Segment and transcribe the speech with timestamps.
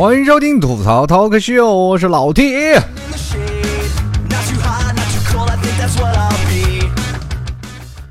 [0.00, 2.42] 欢迎收听吐槽 talk show，我是老 T。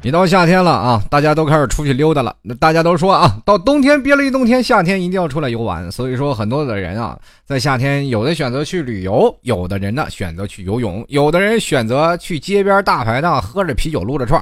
[0.04, 2.36] 一到夏天了啊，大家都开始出去溜达了。
[2.44, 5.92] 那大家都说啊，到冬天憋了一冬天，夏天一定要出来游玩。
[5.92, 14.40] 所以说，很多的人啊，在夏天有的选择去旅游，有的人呢选择去游泳，有的人选择去街边大排档喝着啤酒撸着串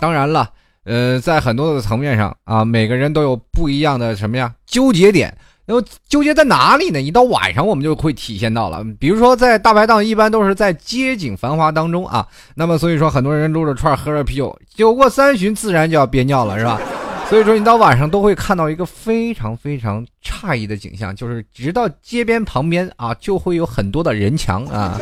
[0.00, 0.50] 当然了，
[0.82, 5.32] 呃，在很多的层面上啊，每个人都有不一样的什么呀纠结点。
[5.70, 7.00] 后纠结在哪里呢？
[7.00, 8.84] 一到晚上，我们就会体现到了。
[8.98, 12.26] 比如说，在大排档，一般都是在街景繁华当中啊。
[12.54, 16.80] 那么，所以说很多人撸着串，喝着啤酒，酒过三巡，自然就要憋尿了，是吧？
[17.28, 24.98] 所以说，你到晚上都会看到一个非常非常诧异的景象，就是直到街边旁边啊，就会有很多的人墙啊。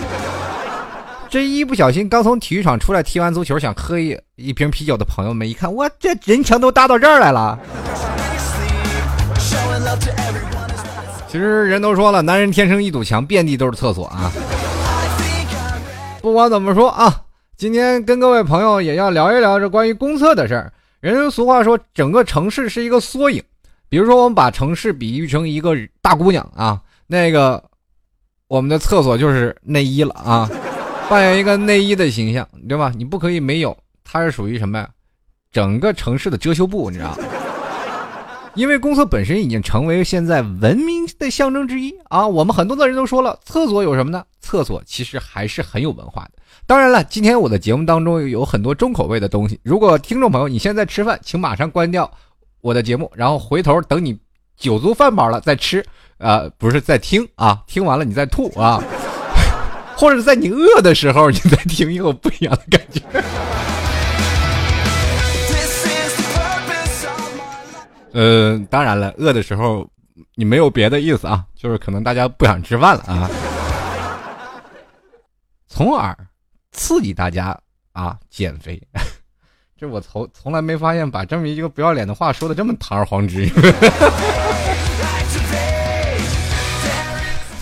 [1.31, 7.59] 这一不小心，刚从体育场出来踢完足球，想喝一一瓶啤酒的朋友们一看，哇，这人墙都搭到这儿来了。
[11.39, 14.29] 其实人都说了，男人天生一堵墙，遍地都是厕所啊。
[16.21, 17.23] 不管怎么说啊，
[17.57, 20.73] 今天跟各位朋友也要聊一聊这关于公厕的事儿。
[20.99, 23.41] 人俗话说，整个城市是一个缩影。
[23.89, 27.63] 比如说，我们把城市比喻成一个大姑娘啊，那个
[28.49, 30.51] 我们的厕所就是内衣了啊，
[31.09, 32.93] 扮演一个内衣的形象，对吧？
[32.97, 34.89] 你不可以没有，它是属于什么呀？
[35.53, 37.17] 整个城市的遮羞布，你知道。
[38.59, 42.27] 因为公厕本身已经成为现在文明的象征之一啊！
[42.27, 44.25] 我们很多的人都说了，厕所有什么呢？
[44.41, 46.31] 厕所其实还是很有文化的。
[46.67, 49.61] 当然了，今天我的节目当中有很多重口味的东西。
[49.63, 52.11] 如果听众朋友你现在吃饭，请马上关掉
[52.61, 54.19] 我的节目，然后回头等你
[54.57, 55.87] 酒足饭饱了再吃，
[56.17, 58.83] 呃，不是在听啊，听完了你再吐啊，
[59.97, 63.03] 或者在你饿的时候你再听，有不一样的感觉。
[68.19, 69.89] 呃，当然了，饿的时候
[70.35, 73.31] 你没有别的意思啊，就是可能大家不想吃饭了啊，
[75.69, 76.17] 从而
[76.73, 77.57] 刺激大家
[77.93, 78.83] 啊减肥。
[79.77, 83.49] 这我从从来没发现把这么一个不要脸的话说的这么堂而皇之。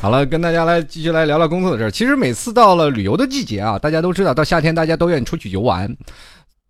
[0.01, 1.91] 好了，跟大家来继续来聊聊工作的事儿。
[1.91, 5.95] 其实每次到了旅游的季节啊，大家都知道，到夏天大家都愿意出去游玩。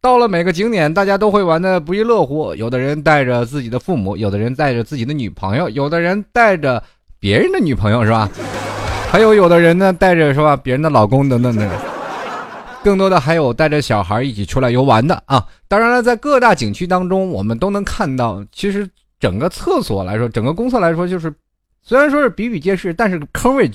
[0.06, 2.54] 到了每个景点，大家都会玩的不亦乐乎。
[2.54, 6.80] 有的人带着自己的父母，有的人带着自己的女朋友，有的人带着
[7.18, 8.30] 别人的女朋友，是吧？
[9.10, 11.68] 还有有的人呢，带着是吧别人的老公等等等。
[12.84, 15.44] 更多的还有带着小孩一起出来游玩的啊。
[15.66, 21.34] 当然了，在各大景区当中，我们都能看到，其实整个厕所来说，整个公厕来说，就是
[21.82, 23.68] 虽然说是比比皆是，但是坑位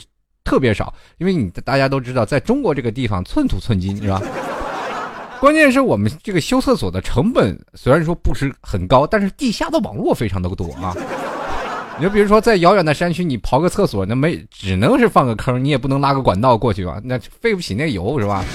[0.45, 0.93] 特别少。
[1.17, 4.21] 因为你大家都知道，在中国这个地方寸土寸金，是吧？
[5.41, 10.95] 关键是我们这个修厕所的成本虽然说不是很高，但是地下的网络非常的多啊。
[11.97, 17.01] 你就比如说在遥远的山区，你刨个厕所，那没只能是放个坑，你也不能拉个管道过去吧？
[17.03, 18.45] 那费不起那油是吧？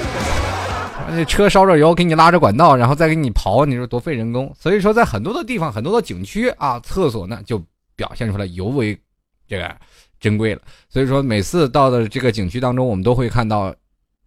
[1.09, 4.55] 那车烧着油给你拉着管道，然后再给你刨，你说多费人工。
[4.57, 7.61] 所以说，在很多的地方，很多的景区啊，厕所呢就
[7.97, 8.97] 表现出来尤为
[9.49, 9.75] 这个
[10.21, 10.61] 珍贵了。
[10.89, 13.75] 所以说，每次到的这个景区当中，我们都会看到。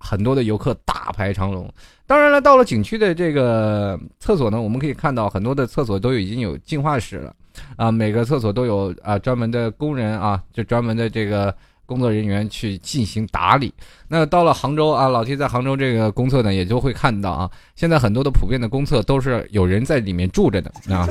[0.01, 1.69] 很多的游客大排长龙，
[2.09, 7.35] 当然了，到了景区的这个厕所呢，我们可以看到很多的厕所都已经有净化室了，
[7.77, 11.55] 啊，每个厕所都有啊专门的工人啊，就专门的这个
[11.85, 13.71] 工作人员去进行打理。
[14.07, 21.07] 那到了杭州啊，老 T 在杭州这个公厕呢，也就会看到啊， 现在很多的普遍的公厕都是有人在里面住着的啊，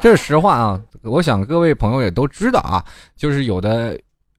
[0.00, 2.84] 这是实话啊，我想各位朋友也都知道啊，
[3.16, 3.96] 就是有的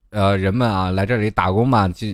[0.10, 2.08] 呃人们啊来这里打工嘛，就。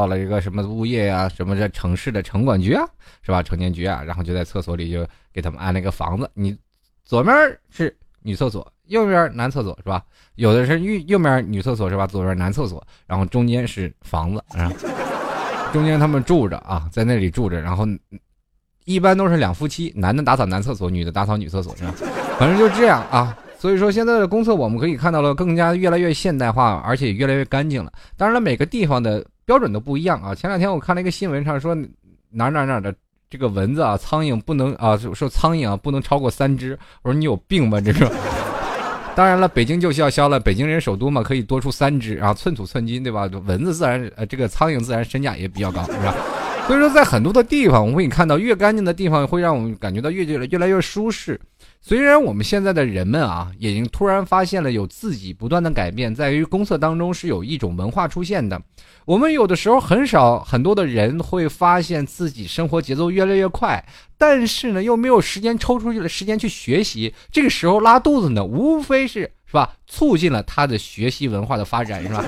[0.00, 2.82] 到了一个什么物业呀，什么这城市的城管局啊，
[3.20, 3.42] 是吧？
[3.42, 6.30] 城建局啊，然后就在厕所里就给他们安了一个房子。
[6.32, 6.56] 你
[7.04, 7.34] 左面
[7.68, 10.02] 是女厕所，右面男厕所，是吧？
[10.36, 12.06] 有的是右右面女厕所，是吧？
[12.06, 14.72] 左边男厕所，然后中间是房子，啊，
[15.70, 17.86] 中间他们住着啊，在那里住着，然后
[18.86, 21.92] 一般都是两夫妻，男的打扫男厕所，女的打扫女厕所，是吧？
[22.38, 23.36] 反正就这样啊。
[23.58, 27.92] 所以说，现在的公厕我们可以看到了更加越来越现代化，而且也越来越干净了。
[28.16, 29.22] 当然了，每个地方的。
[29.50, 30.32] 标准都不一样啊！
[30.32, 31.74] 前两天我看了一个新闻上说，
[32.30, 32.94] 哪哪哪的
[33.28, 36.78] 这个蚊子啊、苍蝇不能啊，说苍蝇啊不能超过三只。
[37.02, 37.80] 我说你有病吧？
[37.80, 38.08] 这是。
[39.16, 43.28] 当然了，北京就要消了，北京人首都嘛，可以多出三只啊，寸土寸金，对吧？
[43.44, 46.14] 蚊子自然呃，这个苍蝇自然身价也比较高，是吧？
[46.70, 51.40] 所以说，在很多的地方，我们可以看到，越干净的地方会让我们感觉到越越越来越舒适。
[51.80, 58.62] 虽然我们现在的人们啊，已经突然发现了有自己不断的改变，在于公厕当中是有一种文化出现的。
[59.04, 63.84] 我们有的时候很少很多的人会发现自己生活节奏越来越快，
[64.16, 67.12] 但是呢又没有时间抽出去的时间去学习。
[67.32, 69.72] 这个时候拉肚子呢，无非是是吧？
[69.88, 72.24] 促进了他的学习文化的发展，是吧？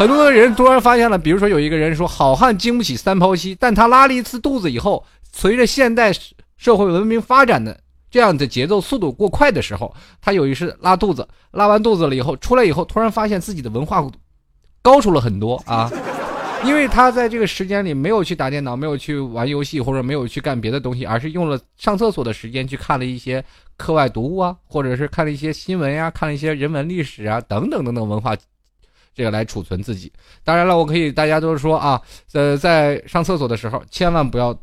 [0.00, 6.10] 很多的人突然发现了，比如说有一个人说：“好汉经不起三泡稀。”但他拉了一次肚子以后，随着现代
[6.56, 7.78] 社会文明发展的
[8.10, 14.02] 这样的节奏速度过快的时候，他有一次拉肚子，拉完肚子了以后出来以后，突然发现自己的文化
[14.80, 15.92] 高出了很多啊。
[16.64, 23.44] 因为他在这个时间里没有去打电脑，没有去玩游戏，或者没有去干别的东西，而是用了上厕所的时间去看了一些
[23.76, 28.34] 课外读物啊，或者是看了一些新闻呀，看了一些人文历史啊，等等等等文化，
[29.14, 30.12] 这个来储存自己。
[30.44, 32.00] 当然了，我可以大家都是说啊，
[32.32, 34.56] 呃，在上厕所的时候千万不要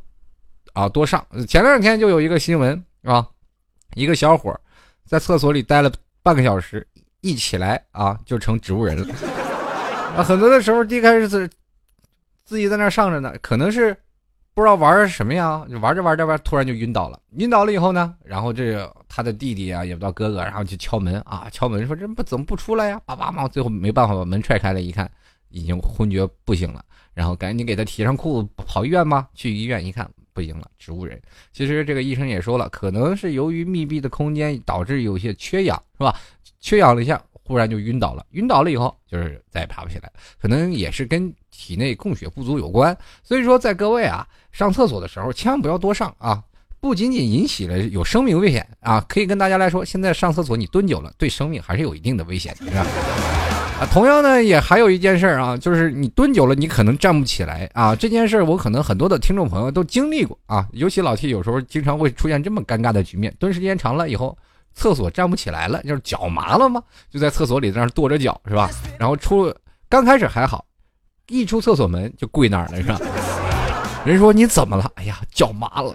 [0.74, 1.26] 啊多上。
[1.48, 3.28] 前两天就有一个新闻啊，
[3.96, 4.60] 一个小伙
[5.06, 5.92] 在厕所里待了
[6.24, 6.88] 半个小时，
[7.22, 9.16] 一起来啊就成植物人了。
[10.18, 11.50] 啊，很多的时候一开始是。
[12.48, 13.94] 自己在那上着呢，可能是
[14.58, 17.20] 不知道玩什么呀，就玩着玩着玩，突然就晕倒了。
[17.34, 23.00] 晕倒了以后呢，然后这他的弟弟啊，也不知道哥哥，然后去敲门啊，敲门说这不怎么不出来呀？
[23.06, 25.08] 叭叭嘛，最后没办法把门踹开了，一看
[25.50, 26.84] 已经昏厥不醒了，
[27.14, 29.30] 然后赶紧给他提上裤子跑医院吧。
[29.36, 31.22] 去医院一看不行了，植物人。
[31.54, 36.20] 其实这个医生也说了，可能是由于密闭的空间导致有些缺氧，是吧？
[36.60, 37.22] 缺氧了一下。
[37.50, 42.94] 忽然就晕倒了，晕倒了以后就是再也爬不起来，可能也是跟体内供血不足有关。
[43.24, 44.28] 所以说，在各位啊
[44.58, 46.42] 上厕所的时候，千万不要多上啊，
[46.80, 52.86] 不仅仅引起了有生命危险啊，可以跟大家来说，现在上厕所你蹲久了，对生命还是有一定的危险的，是吧？
[53.82, 57.96] 啊，同样呢，也还有一件事啊，就是你蹲久了，你可能站不起来啊。
[57.96, 64.36] 这件事我可能很多的听众朋友都经历过啊，尤其老 T 有时候经常会出现这么尴尬的局面，蹲时间长了以后。
[64.74, 66.80] 厕所站不起来了，就是脚麻了吗？
[67.10, 68.70] 就在厕所里在那跺着脚是吧？
[69.00, 69.52] 然后出
[69.90, 70.64] 刚开始还好，
[71.30, 73.00] 一出厕所门就跪那儿了是吧？
[74.08, 74.90] 人说你怎么了？
[74.96, 75.94] 哎呀，脚麻了。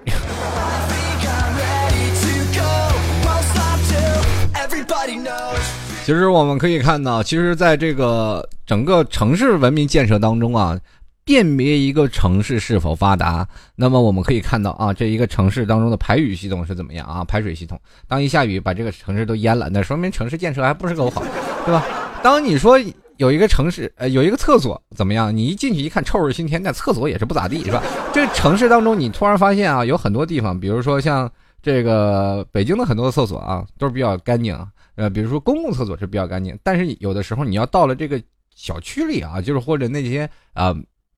[6.04, 10.78] 其实我们可以看到，其实在这个整个城市文明建设当中啊。
[11.24, 17.22] 辨别一个城市是否发达，那么我们可以看到啊，这一个城市当中的排雨系统是怎么样啊？
[17.24, 21.22] 排水系统，当一下雨把这个城市都淹了，那说明城市建设还不是够好，
[21.64, 21.86] 对吧？
[22.24, 22.76] 当你说
[23.16, 25.34] 有一个城市，呃，有一个厕所怎么样？
[25.34, 27.82] 你一进去一看，臭味熏天，那厕所也是不咋地，是吧？
[28.12, 31.30] 这城市当中，你突然发现啊，有很多地方，比如说像
[31.62, 34.58] 这个北京的很多厕所啊，都是比较干净，
[34.96, 38.20] 呃，比如说公共厕所是比较干净，但是有的时候你要到了这个
[38.54, 40.74] 小区里啊，就是或者那些啊。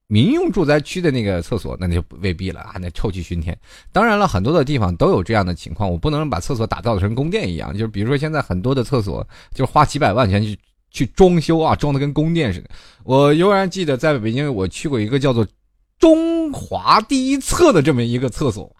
[0.07, 3.57] 民用住宅区的那个厕所，那就未必了啊，那臭气熏天。
[3.91, 7.73] 当然了，很多的地方都有这样的情况，我不能把厕所打造成宫殿一样。
[7.73, 10.55] 就是比如说，现在很多的厕所，就花几百万钱去
[10.95, 12.69] 去装修啊，装的跟宫殿似的。
[13.03, 15.45] 我悠然记得在北京，我去过一个叫做
[15.99, 18.73] “中华第一厕”的这么一个厕所，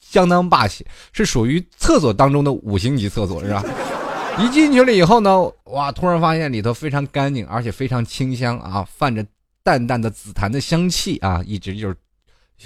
[0.00, 3.62] 相当霸气，是属于厕所当中的五星级厕所，是吧？
[4.40, 9.24] 一进去了以后呢，哇，突然发现里头非常干净，而且非常清香啊，泛着。
[9.62, 11.94] 淡淡的紫檀的香气啊，一直就是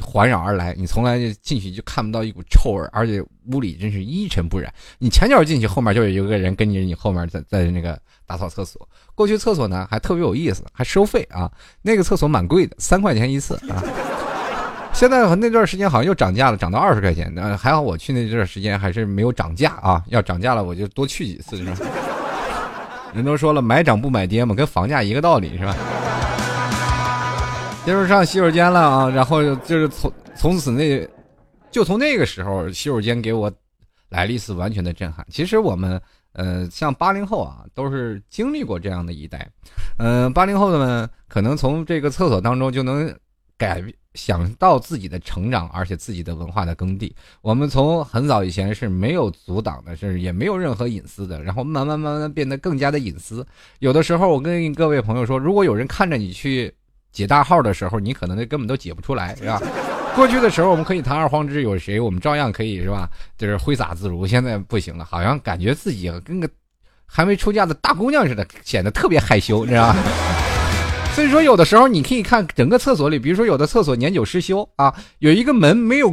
[0.01, 0.75] 环绕而来。
[0.77, 4.73] 你从来就进去就看不到一股臭味，而且屋里真是一尘不染。
[4.99, 8.89] 你前脚进去，后面就有一个人跟着你后面在在那个打扫厕所。
[9.15, 11.51] 过去厕所呢还特别有意思，还收费啊。
[11.83, 13.83] 那个厕所蛮贵的，三块钱一次啊。
[14.93, 17.33] 现在那段时间好像又涨价了，涨到二十块钱。
[17.35, 20.03] 那还好我去那段时间还是没有涨价啊。
[20.07, 21.61] 要涨价了我就多去几次。
[23.13, 25.77] 人都说了，买涨不买跌嘛，跟房价一个道理是吧？
[27.87, 31.07] 就是上洗手间了啊，然后就是从从此那，
[31.71, 33.53] 就从那个时候，洗手间给我
[34.09, 35.25] 来了一次完全的震撼。
[35.29, 36.01] 其实我们
[36.33, 39.47] 呃，像八零后啊，都是经历过这样的一代，
[39.99, 43.15] 嗯，八零后的们可能从这个厕所当中就能
[43.59, 47.15] 改想到自己的成长，而且自己的文化的耕地。
[47.43, 53.47] 我们从很早以前是没有阻挡的，是也没有任何隐私的，然后慢慢慢慢变得更加的隐私。
[53.81, 56.75] 有的时候我跟各位朋友说，如果有人看着你去。
[57.15, 59.63] 解大号的时候，你可能根本都解不出来， 是吧？
[60.15, 63.09] 过去的时候，我们可以堂而皇之有谁，我们照样可以，是吧？
[63.39, 64.27] 就是挥洒自如。
[64.27, 66.49] 现在不行了，好像感觉自己跟个
[67.07, 69.97] 还没出嫁的大姑娘似的，显得特别害羞，你知道吧？
[71.15, 76.13] 所以说，有的时候你可以看整个厕所里，比如说有的厕所年久失修啊，有一个门没有，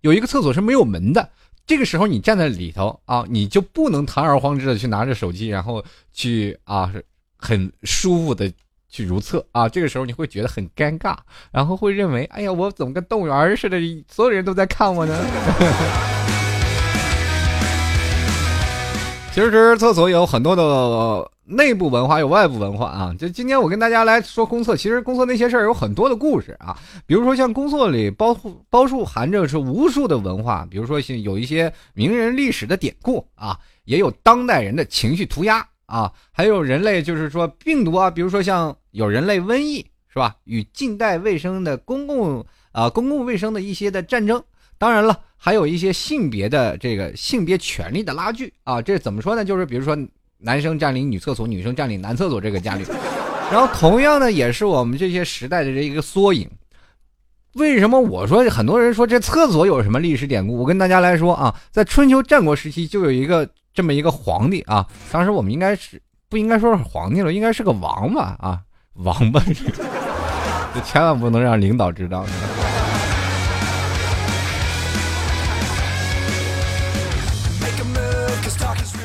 [0.00, 1.28] 有一个厕所是没有门的，
[1.66, 5.84] 这个时候你站在里头啊，你就不能堂而皇之的去拿着手机，然后
[6.14, 6.90] 去啊，
[7.36, 8.50] 很舒服的。
[8.92, 11.16] 去如厕啊，这个时候你会觉得很尴尬，
[11.50, 15.18] 然后会认为，哎呀，我怎么跟动物园似的，所有人都在看我呢？
[19.32, 23.16] 其实厕所有很多的内部文化，有外部文化啊。
[23.18, 26.76] 就今天我跟大家来说公厕，其实公厕那些事儿有很多的故事啊。
[27.06, 28.36] 比如说像公厕里包
[28.68, 35.66] 包数含着是无数的文化，比如说有一些名人历史的典故啊，也有当代人的情绪涂鸦。
[35.86, 40.36] 啊，还有人类就是说病毒啊，比如说像有人类瘟疫是吧？
[40.44, 44.42] 与近代卫生的公共啊公共卫生的一些的战争，
[44.78, 49.44] 当然了，还有一些性别的这个性别权利的拉锯啊，这怎么说呢？
[49.44, 49.96] 就是比如说
[50.38, 52.84] 男生占领女厕所，女生占领男厕所这个家里，
[53.50, 56.48] 然后同样呢，也是我们这些时代的这一个缩影。
[57.54, 60.56] 为什么我说很多人说这厕所有什么历史典故？
[60.58, 68.62] 我跟大家来说啊，在春秋战国时期就有一个这么一个皇帝啊，当时我们应该是不应该说是皇帝了，应该是个王吧啊，
[68.94, 69.40] 王八，
[70.74, 72.26] 这千万不能让领导知道。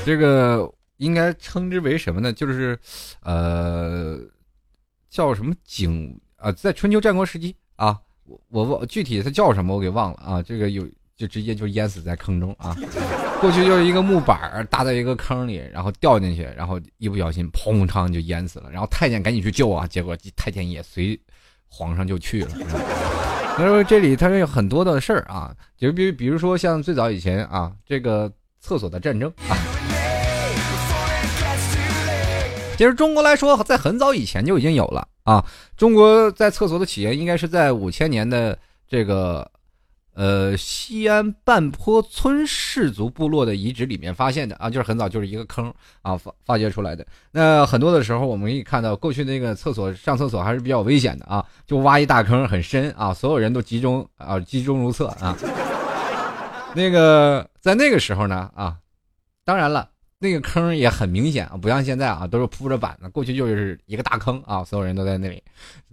[0.05, 2.31] 这个应该称之为什么呢？
[2.31, 2.79] 就是，
[3.23, 4.17] 呃，
[5.09, 6.51] 叫什么景啊？
[6.51, 7.99] 在春秋战国时期啊。
[8.49, 10.41] 我我具体它叫什么，我给忘了啊。
[10.41, 12.75] 这个有就直接就淹死在坑中啊。
[13.39, 18.69] 过去就是一个木板搭在一个坑里，然后掉进去，然后一不小心砰嘡就淹死了。
[18.71, 21.19] 然后太监赶紧去救啊，结果太监也随
[21.67, 22.49] 皇上就去了。
[23.55, 29.53] 所以说这里它有很多的事儿啊，就比比如说像最早以前啊，这个厕所的战争啊。
[32.75, 35.43] 其实中国来说，在很早以前就已经有了啊。
[35.75, 39.49] 中国在厕所的起源应该是在五千年的这个，
[40.17, 45.71] 呃，西安半坡村氏族部落的遗址里面发现的啊，就是很早就是一个坑
[46.01, 47.05] 啊发发掘出来的。
[47.31, 55.37] 那很多的时候，我们可以看到过去那个厕所上厕所还是比较危险的啊，就挖一大坑很深啊，所有人都集中啊集中如厕啊。
[56.75, 58.75] 那个在那个时候呢啊，
[59.45, 59.87] 当然了。
[60.19, 63.07] 那个坑也很明显啊，不像现在啊，都是铺着板子。
[63.09, 65.39] 过去就是一个大坑啊，所有人都在那里。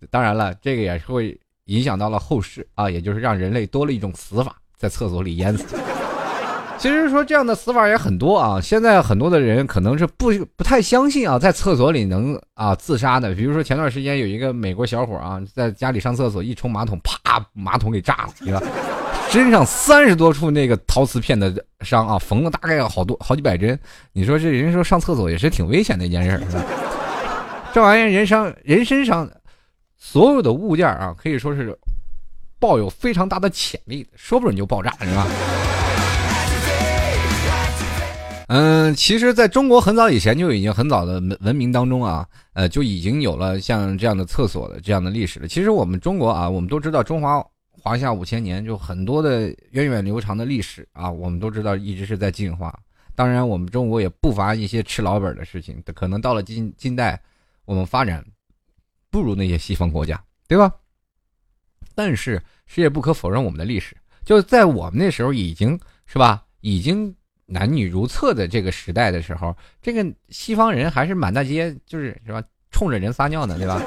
[0.08, 5.64] 当然了，这个也是会影响到了后世啊，也就是让人类多了一种死法，在厕所里淹死。
[6.76, 13.34] 其实说这样的死法也很多啊，现在很多的人可能是不不太相信啊，在厕所里能啊自杀的。
[13.34, 18.60] 比如说前段时间有一个美国小伙啊，在家里上厕所一冲马桶，啪，马桶给炸了，对吧？
[19.30, 23.78] 身上三十多处那个陶瓷片的伤啊，缝了大概要好多好几百针。
[24.12, 26.64] 你说这人说上厕所也是挺危险的一件事，是吧？
[27.72, 29.26] 这玩意儿人伤人身上
[30.06, 31.76] 所有的物件啊，可以说是
[32.60, 35.26] 抱有非常大的潜力，说不准就爆炸，是吧？
[38.48, 45.48] 嗯，其实在中国很早以前就已经很早的文明当中啊，呃，就已经有了像这样的厕所的这样的历史了。
[45.48, 47.42] 其实我们中国啊，我们都知道中华。
[47.72, 52.78] 华夏五千年，就很多的源远流长的历史啊，我们都知道一直是在进化。
[53.14, 57.18] 当然，我们中国也不乏一些吃老本的事情，可能到了近近代，
[57.64, 58.22] 我们发展
[59.14, 60.74] 不如那些西方国家，对吧？
[61.94, 67.14] 但是，谁也不可否认我们的历史，就在我们那时候已经是吧，已经
[67.46, 72.42] 男女如厕的这个时代的时候，这个西方人还是满大街就是是吧，
[72.72, 73.80] 冲着人撒尿呢，对吧？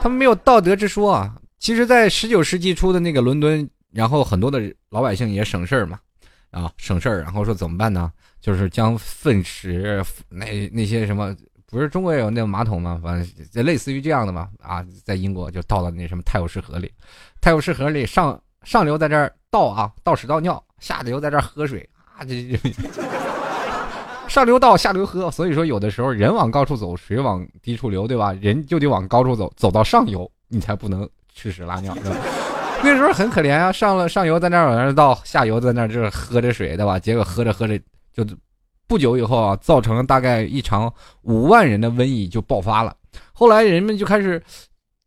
[0.00, 1.34] 他们没有道德之说啊。
[1.58, 5.98] 其实，在十九世纪初的那个伦敦，然后很多的老百姓也省事儿嘛，
[6.52, 8.12] 啊，省事儿，然后说怎么办呢？
[8.40, 11.34] 就是将粪池那那些什么，
[11.74, 13.00] 不是中国也有那个马桶吗？
[13.02, 16.88] 反正就类似于这样的嘛，啊，在英国就倒到那什么泰晤士河里，
[17.40, 22.70] 泰晤士河里上上流在这儿倒啊，倒屎倒尿，下流在这儿喝水啊，这这
[24.30, 28.32] 上流倒下流喝，所以说有的时候人往高处走，水往低处流，对吧？
[28.34, 31.08] 人就得往高处走，走到上游，你才不能。
[31.36, 31.92] 吃屎拉尿，
[32.84, 36.96] 那时候很可怜啊，上了上游在那儿往那儿倒，下游在那儿就是喝着水，对吧？
[36.96, 37.76] 结果喝着喝着
[38.12, 38.24] 就
[38.86, 42.96] 不久以后啊，造成了大概一场五万人的瘟疫就爆发了。
[43.32, 44.42] 后来人们就开始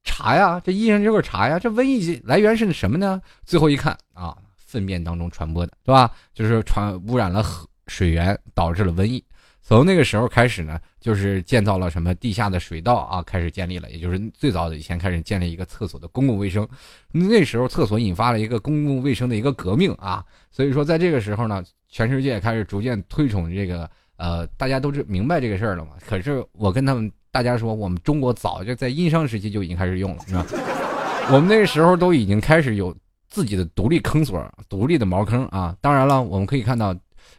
[0.04, 3.22] 查呀，这医生这块查呀，这瘟疫来源是什么呢？
[3.46, 6.10] 最后一看啊，粪便当中传播的，对吧？
[6.34, 7.44] 就是传污染了
[7.88, 9.24] 水源，导致了瘟疫。
[9.62, 16.66] 从那个时候开始呢，就是建造了什么地下的水道啊，开始建立了，也就是最早的以前开始建立一个厕所的公共卫生。
[17.12, 25.92] 那时候厕所引发了一个公共卫生的一个革命啊，所以说在这个时候呢，全世界开始逐渐推崇这个呃，大家都是明白这个事儿了嘛。
[26.08, 30.46] 可是我跟他们大家说，我们中国早就在殷商时期就已经开始用了，是吧？
[31.32, 32.96] 我们那个时候都已经开始有
[33.28, 35.76] 自己的独立坑所、独立的茅坑啊。
[35.82, 36.96] 当然了，我们可以看到，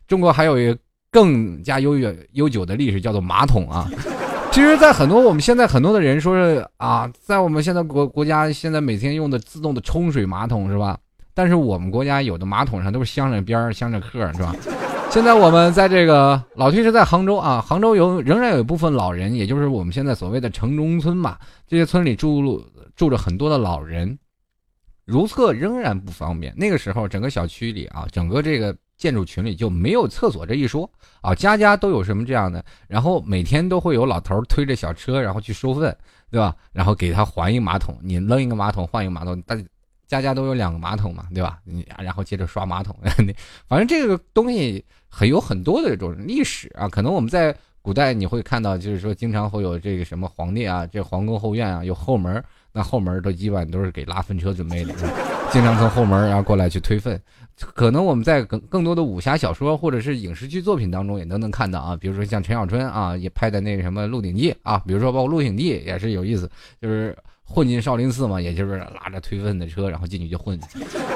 [0.06, 0.78] 中国还有一个。
[1.10, 3.90] 更加悠远悠久的历史叫做马桶啊，
[4.52, 10.98] 其实，在很多我们现在很多的人说是啊，在我们现在国国家现在每天用的自动的冲水马桶是吧？
[11.38, 14.52] 但是我们国家有的马桶上都是镶着边儿、镶着刻是吧？
[15.08, 22.60] 现在我们在这个老推是在杭州啊，杭州有仍然有一部分老人，也就是我们现在所谓的城中村嘛，这些村里住
[22.96, 24.18] 住着很多的老人，
[25.04, 26.52] 如厕仍然不方便。
[26.56, 28.74] 那个时候，整个小区里啊，整个这个。
[28.98, 30.90] 建筑群里就没有厕所这一说
[31.20, 35.96] 啊，家家都有什么这样的，然后每天都会有老头推着小车，然后去收粪，
[36.32, 36.52] 对吧？
[36.72, 39.56] 然后给他还一个马桶，你扔一个马桶换一个马桶，大
[40.08, 41.60] 家家都有两个马桶嘛，对吧？
[41.64, 42.96] 你然后接着刷马桶，
[43.68, 52.42] 反正这个东西很有很多的这种历史啊，可能我们在古代你会看到，就是说经常会有这个什么皇帝啊，这皇宫后院啊有后门。
[52.70, 54.94] 那后门都基本都是给拉粪车准备的，
[55.50, 57.20] 经常从后门然后过来去推粪。
[57.56, 66.48] 可能我们在更更多的武侠小说或者是影视剧作品当中也都能看到啊，比如说像陈小春啊也拍的那个什么《鹿鼎记》啊，比如说包括《鹿鼎记》也是有意思，
[66.80, 67.16] 就是
[67.48, 70.58] 混进少林寺嘛，也就是拉着推粪的车然后进去就混。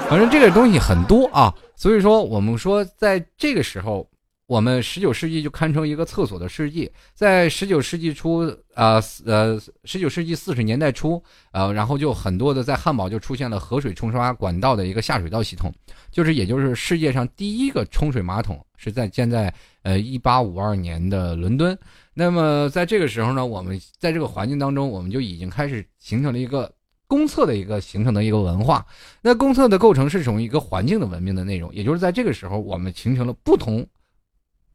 [0.09, 4.09] 反正这个东西很多啊，所以说我们说在这个时候。
[4.49, 8.41] 我们十九世纪就堪称一个厕所的世纪，在十九世纪初，
[8.75, 11.23] 呃呃，十九世纪四十年代初，
[11.53, 15.73] 呃，然后就很多的在汉堡就出现了河水冲刷管道的一个下水道系统，
[16.11, 19.51] 就是也就是世界上第一个冲水马桶是在建在
[19.85, 21.79] 呃一八五二年的伦敦。
[22.15, 26.73] 那么在这个时候呢，我们在这个环境当中，我们就已经开始形成了一个
[27.07, 28.87] 公厕的一个形成的一个文化。
[29.23, 33.87] 那公厕的构成是从一个环境的文明的内容，也就是在这个时候，我们形成了不同。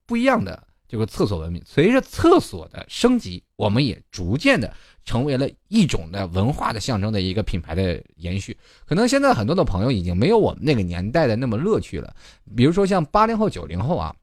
[0.06, 8.58] 不一样的这个厕所文明，随着厕所的升级，我们也逐渐的成为了一种的文化的象征的一个品牌的延续。
[8.86, 12.16] 可能现在很多的朋友已经没有我们那个年代的那么乐趣了，
[12.56, 14.16] 比如说像八零后、九零后啊，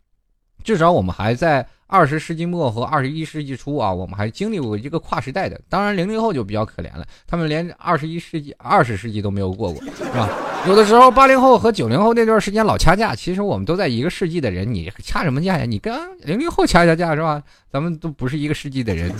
[0.65, 1.65] 至少我们还在。
[1.87, 5.61] 二十世纪末和二十一世纪初啊，我们还经历过一个跨时代的。
[5.69, 10.29] 当然，零零后就比较可怜了，他们连二十一世纪、二十世纪都没有过过，是吧？
[10.67, 13.15] 有的时候，八零后和九零后那段时间老掐架。
[13.15, 15.67] 其实我们都在一个世纪的人，你掐什么架呀？
[15.67, 17.41] 你跟零零后掐一下架是吧？
[17.71, 19.13] 咱们都不是一个世纪的人，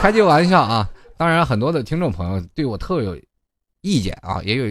[0.00, 0.88] 开句玩笑啊。
[1.18, 3.18] 当然，很多的听众朋友对我特有
[3.82, 4.64] 意见啊，也有。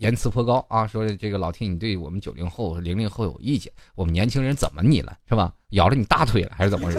[0.00, 5.52] 言辞颇高啊，说这个老天，你对我们九零后、零零后有意见，我们年轻人怎么你了，是吧？
[5.72, 6.98] 咬了你大腿了，还是怎么回事？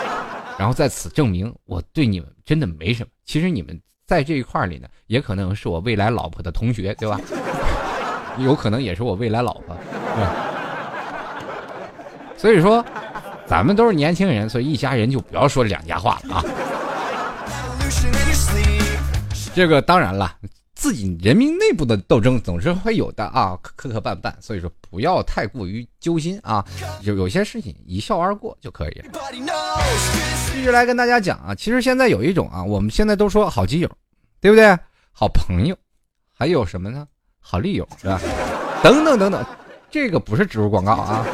[0.58, 3.10] 然后在此证明我对你们真的没什么。
[3.26, 7.20] 其实你们在这一块里呢，也可能是我未来老婆的同学，对吧？
[8.40, 9.76] 有可能也是我未来老婆，
[10.16, 10.26] 对
[12.38, 12.82] 所以说，
[13.46, 16.44] 咱们都是年轻人，所以一家人就不要说两家话了啊。
[19.54, 20.34] 这个当然了。
[20.80, 26.64] 自己人民内部的斗争总是会有的啊，磕磕绊绊，所以说不要太过于揪心啊，
[27.02, 29.04] 有有些事情一笑而过就可以了。
[30.50, 33.90] 继续来跟大家讲啊，其实现在有一种啊，我们现在都说好基友，
[34.40, 34.74] 对不对？
[35.12, 35.76] 好朋友，
[36.32, 37.06] 还有什么呢？
[37.40, 38.18] 好利友是吧？
[38.82, 39.44] 等等等等，
[39.90, 41.26] 这个不是植入广告啊。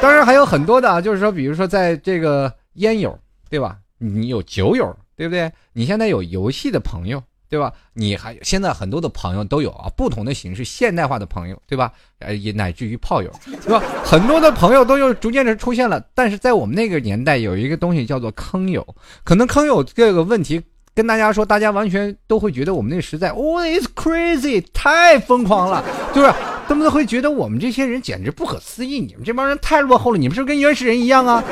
[0.00, 3.18] 当然还有很多的啊，就是说，比如说在这个烟友，
[3.50, 3.76] 对吧？
[3.98, 5.52] 你有酒友，对不对？
[5.74, 7.22] 你现在有游戏的朋友。
[7.54, 7.72] 对吧？
[7.92, 11.92] 你还现在很多的朋友都有啊，不同的形式，现代化的朋友，对吧？
[12.18, 13.30] 呃，也乃至于炮友，
[13.62, 13.80] 对吧？
[14.04, 16.04] 很多的朋友都有逐渐的出现了。
[16.16, 18.84] 但是在我们那个年代，有一个东西叫做坑友，
[19.22, 20.60] 可能坑友这个问题
[20.96, 26.34] 跟大家说，大家完全都会觉得我们那个时代，Oh it's crazy，太疯狂了， 就是
[26.66, 31.44] 他们都会觉得我们这些人简直不可思议，你们这帮人太落后了，你们是不是跟原始人一样啊？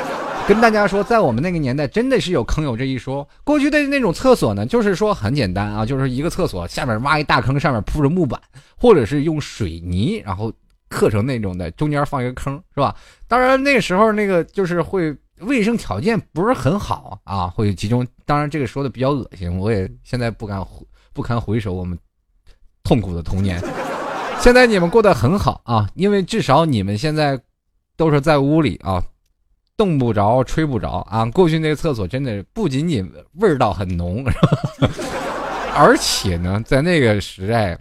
[0.45, 3.25] 跟大家说，在我们那个年代，真的是有坑友这一说。
[3.45, 8.37] 过去的那种厕所呢，就是说很简单啊，就是一个厕所下面挖一大坑，上面铺着木板，
[8.77, 10.51] 或者是用水泥，然后
[10.89, 12.93] 刻成那种的，中间放一个坑，是吧？
[13.25, 18.05] 当然那时候那个就是会卫生条件不是很好啊，会集中。
[18.25, 20.61] 当然这个说的比较恶心，我也现在不敢
[21.13, 21.97] 不堪回首我们
[22.83, 23.61] 痛苦的童年。
[24.41, 27.39] 现在你们过得很好啊，因为至少你们现在
[27.95, 29.01] 都是在屋里啊。
[29.75, 31.25] 冻不着，吹不着啊！
[31.25, 34.23] 过去那个厕所真的不仅仅味道很浓，
[35.75, 37.75] 而且呢，在那个时代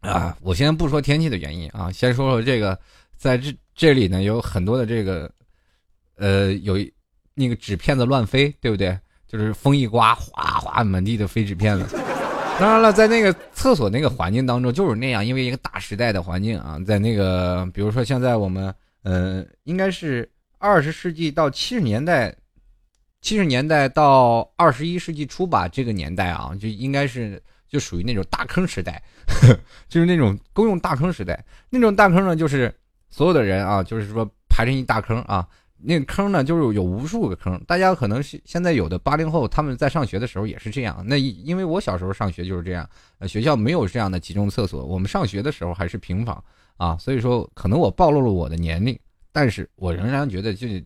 [0.00, 2.78] 啊，我先不说天气的原因啊，先说说这个，
[3.16, 5.28] 在这这里呢，有很多的这个，
[6.16, 6.76] 呃，有
[7.34, 8.96] 那个纸片子乱飞，对不对？
[9.26, 11.98] 就是风一刮，哗哗满地的飞纸片子。
[12.60, 20.30] 当然了，在那个厕所那个环境当中就是那样，因为一个大时代的环境啊，在那个，比如说现在我们，呃，应该是。
[20.62, 22.32] 二十世纪到七十年代，
[23.20, 29.02] 七十年代到二十一世纪初吧，这个年代啊，就应该是就属于那种大坑时代，
[29.88, 31.44] 就是那种公用大坑时代。
[31.68, 32.72] 那种大坑呢，就是
[33.10, 35.44] 所有的人啊，就是说排成一大坑啊。
[35.84, 37.60] 那个坑呢，就是有无数个坑。
[37.66, 41.02] 大家可能是现在有的八零后，他们在上学的时候也是这样。
[41.04, 46.44] 那因为我小时候上学就是这样，呃，学校没有这样的集中厕所，我们上学的时候还是平房
[46.76, 48.96] 啊，所以说可能我暴露了我的年龄。
[49.32, 50.84] 但是我仍然觉得，就得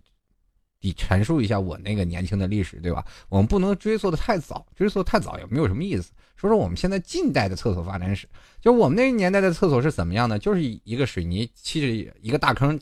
[0.95, 3.05] 阐述一下我那个年轻的历史，对吧？
[3.29, 6.13] 我们不能追溯的太早，追溯太早也没有什么意思。
[6.37, 8.29] 说说我们现在近代的厕所发展史，
[8.61, 10.39] 就我们那个年代的厕所是怎么样的？
[10.39, 12.79] 就是一个水泥砌着一个大坑，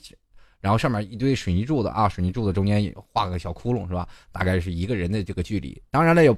[0.60, 4.06] 然后上面一堆水泥柱子啊，水泥柱子中间画个小窟窿是吧？
[4.32, 5.80] 大概是一个人的这个距离。
[5.90, 6.36] 当然了，有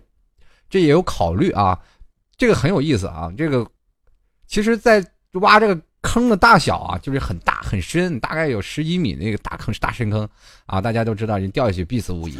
[0.68, 1.80] 这也有考虑啊，
[2.36, 3.32] 这个很有意思啊。
[3.36, 3.66] 这个
[4.46, 10.28] 其实，在挖这个坑的大小啊，就是很大很深，大概有十几米那个大坑是大深坑
[10.66, 10.80] 啊。
[10.80, 12.38] 大家都知道，人掉下去必死无疑。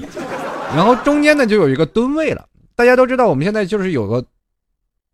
[0.74, 2.48] 然后中间呢就有一个蹲位了。
[2.74, 4.24] 大家都知道，我们现在就是有个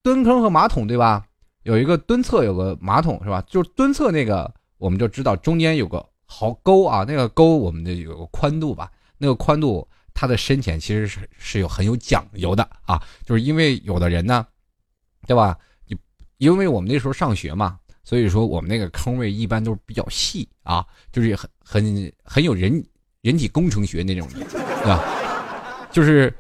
[0.03, 1.25] 蹲坑和马桶，对吧？
[1.63, 3.43] 有一个蹲厕，有个马桶，是吧？
[3.47, 6.05] 就是蹲厕那个，我们就知道中间有个。
[6.35, 14.47] 壕沟啊，那个沟我们的有个宽度吧，那个宽度它的深浅其实是是有很有讲究的啊，就是因为有的人呢，
[15.27, 15.59] 对吧？
[15.87, 15.95] 你
[16.39, 22.85] 因为我们那时候上学嘛，所以说我们那个坑位一般都是比较细啊，就是很很很有人
[23.21, 25.03] 人体工程学那种的，对吧？
[25.91, 26.33] 就是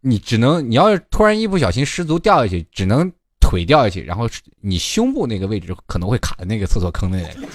[0.00, 4.28] 你只能你要是突然一不小心失足掉下去，只能腿掉下去，然后
[4.60, 7.46] 你胸部那个位置可能会卡在那个厕所坑那里。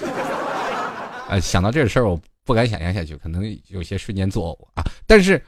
[1.28, 4.84] 呃，想到这事儿，我不敢想象下去，可能有些瞬间作呕啊。
[5.08, 5.42] 但是，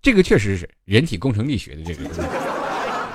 [0.00, 2.20] 这个确实是人体工程力学的这个东西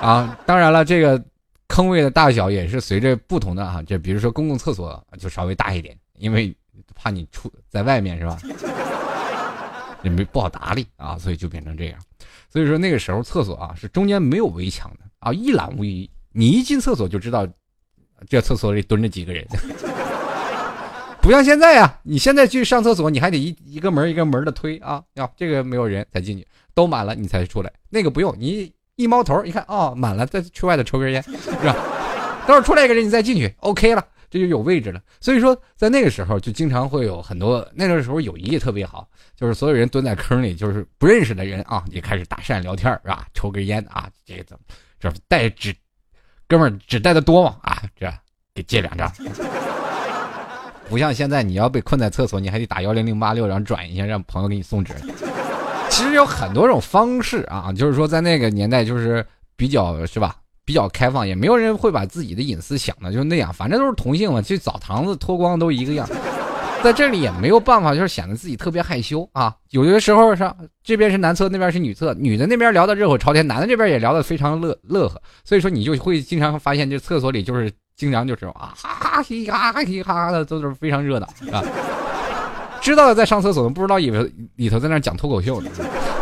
[0.01, 0.37] 啊。
[0.45, 1.23] 当然了，这个
[1.67, 6.55] 坑位的大小也是随着不同的啊，就比如说公共厕所就稍微大一点，因为
[6.95, 8.39] 怕你出在外面是吧？
[10.03, 11.99] 也没不好打理啊，所以就变成这样。
[12.49, 17.47] 所以说那个时候厕所啊是中间没有围墙的啊，一览无遗，你一进厕所就知道
[18.29, 19.45] 这厕所里蹲着几个人。
[21.21, 27.73] 不像现在呀，你现在去上厕所，你还得一一个门一个门的推啊，要这个没有人才进去，都满了你才出来。
[27.89, 31.75] 那个不用，你一猫头一看哦，满了，再去外头抽根烟，是吧？
[32.47, 34.99] 等会出来一个人，你再进去，OK 了，这就有位置了。
[35.21, 43.27] 所以说，在那个时候就经常会有很多，那个时候友谊也特别好，就是所有人蹲在坑里，就是不认识的人啊，也开始搭讪聊天是吧？
[43.35, 44.63] 抽根烟啊，这个怎么
[44.99, 45.71] 这带纸，
[46.47, 47.55] 哥们儿纸带的多吗？
[47.61, 48.11] 啊，这
[48.55, 49.11] 给借两张。
[50.89, 54.93] 不像现在，你要被困在厕所，你还得打幺零零八六，然后转一下，让朋友给你送纸。
[55.89, 66.07] 其实有很多种方式啊，就是说在那个年代，就是比较是吧，比较开放，也没有人会把自己的隐私想的就那样，反正都是同性嘛，去澡堂子脱光都一个样。
[66.83, 69.53] 在这里也没有办法，就是显得自己特别害羞啊。
[69.71, 77.71] 有的时候上这边是男厕，那边是女厕，女的那边聊得热火朝天，男的这边也聊得非常乐乐呵，所以说你就会经常发现，这厕所里就是。
[77.97, 81.63] 经常就是啊哈哈嘻哈哈嘻哈哈的都是非常热闹啊，
[82.87, 85.69] 知道在上厕所，不知道以为里头在那讲脱口秀呢。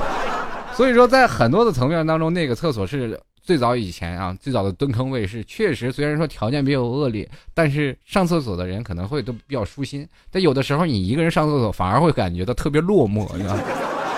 [0.74, 10.06] 所以说，在很多的层面当中，那个厕所是最早以前啊，最早的蹲坑位是确实，虽然说条件比较恶劣，但是上厕所的人可能会都比较舒心。
[10.30, 13.64] 但有的时候你一个人上厕所，反而会感觉到特别落寞， 你知道吗？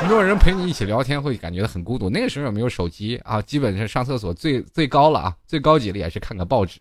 [0.08, 2.10] 没有人陪你一起聊天，会感觉到很孤独。
[2.10, 3.42] 那个时候有没有手机啊？
[3.42, 6.80] 基本上上厕所最最高了啊，最高级的也是看个报纸。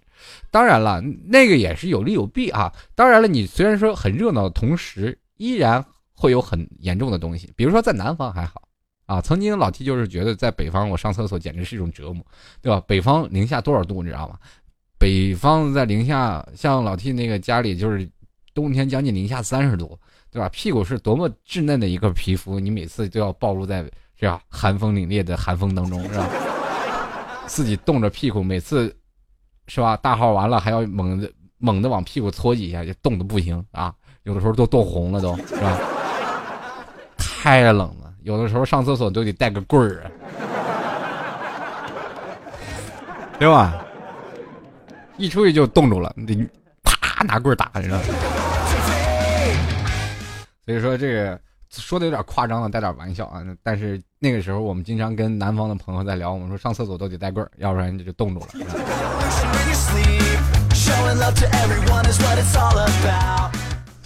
[0.50, 2.72] 当然了，那个也是有利有弊啊。
[2.94, 7.53] 当然了，你虽然说很热闹的同时，依然会有很严重的东西。
[7.57, 8.62] 比如说在南方还好
[9.07, 12.25] 啊，曾经老 T 就是觉得在北方我上厕所简直是一种折磨，
[12.61, 12.83] 对吧？
[12.87, 14.38] 北方零下多少度你知道吗？
[14.99, 18.09] 北方在零下，像老 T 那个家里就是
[18.55, 19.99] 冬天将近零下三十度。
[20.29, 20.51] 对吧？
[20.51, 23.83] 屁股是多么稚嫩的一个皮肤，你每次都要暴露在
[24.14, 26.29] 这样寒风凛冽的寒风当中，是吧？
[27.49, 28.94] 自己冻着屁股，每次
[29.66, 29.96] 是吧？
[29.96, 33.94] 大号完了还要猛的猛的往屁股搓几下，就冻得不行啊！
[34.26, 35.78] 有的时候都冻红了，都是吧？
[37.16, 40.10] 太冷了，有的时候上厕所都得带个棍儿啊，
[43.38, 43.84] 对吧？
[45.16, 46.44] 一出去就冻住了，你
[46.82, 47.98] 啪拿棍儿打，你知道。
[50.64, 51.38] 所以说这个
[51.70, 53.40] 说的有点夸张了，带点玩笑啊。
[53.62, 58.48] 但是那个时候我们经常跟南方的朋友在聊，我们说上厕所都得带棍儿，要不然你就冻住了。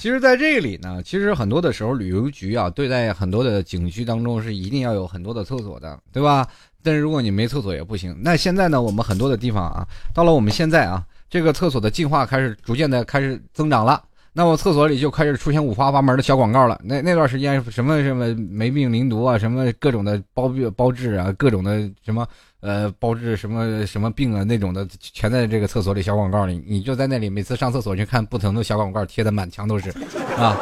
[0.00, 6.48] 其实，在这里呢，其实很多的时候，旅游局啊，对待很多的景区当中是一定要有很多的厕所的，对吧？
[6.82, 8.16] 但是如果你没厕所也不行。
[8.22, 14.02] 那现在呢，我们很多的地方啊，到了我们现在啊，这个厕所的进化开始逐渐的开始增长了。
[14.33, 16.81] 那我厕所里就开始出现五花八门的小广告了。
[16.85, 22.27] 那那段时间什么什么没病零毒啊，什么各种的包包治啊，各种的什么
[22.61, 26.62] 呃包治什么什么病啊那种的，全在这个厕所里小广告里。
[26.66, 29.90] 你就在那里每次上厕所去看不同的小广告，贴的满墙都是
[30.37, 30.57] 啊。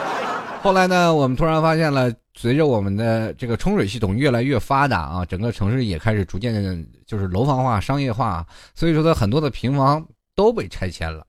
[0.62, 6.76] 后来呢，我们突然发现了，随着我们的这个冲水系统越来越发达啊，整个城市也开始逐渐的
[7.06, 10.04] 就是楼房化、商业化，所以说它很多的平房
[10.34, 11.24] 都被拆迁了。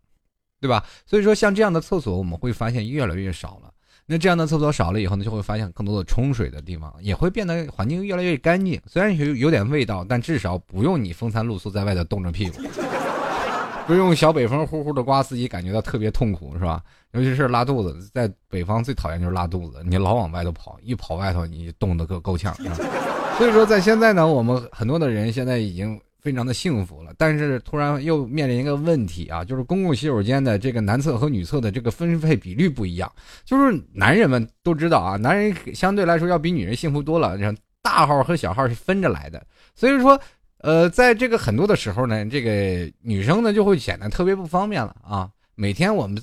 [0.60, 0.84] 对吧？
[1.06, 3.72] 所以说，像这样的厕所，我们会发现越来越少了。
[4.06, 8.82] 那这样的厕所少了以后呢，就会发现更多的冲水的地方，也会变得环境越来越干净。
[8.88, 12.62] 虽然有有点味道，但至少不用你风餐露宿在外头冻着屁股。
[13.86, 16.80] 不用小北风呼呼的刮，自己感觉到特别痛苦，是吧？
[17.14, 22.54] 尤其是拉肚子，在北方最讨厌就是拉肚子，你老往外头跑，一跑外头你冻得够够呛。
[23.38, 33.12] 所以说，在现在呢，我们很多的人现在已经非常的幸福了，但是突然又面临一个问题啊，就是公共洗手间的这个男厕和女厕的这个分配比率不一样。
[33.46, 37.38] 就是男人们都知道啊，男人相对来说要比女人幸福多了，
[37.82, 40.20] 大号和小号是分着来的，所以说。
[40.62, 45.32] 呃，在这个很多的时候呢，这个女生呢就会显得特别不方便了啊。
[45.56, 46.22] 每天我们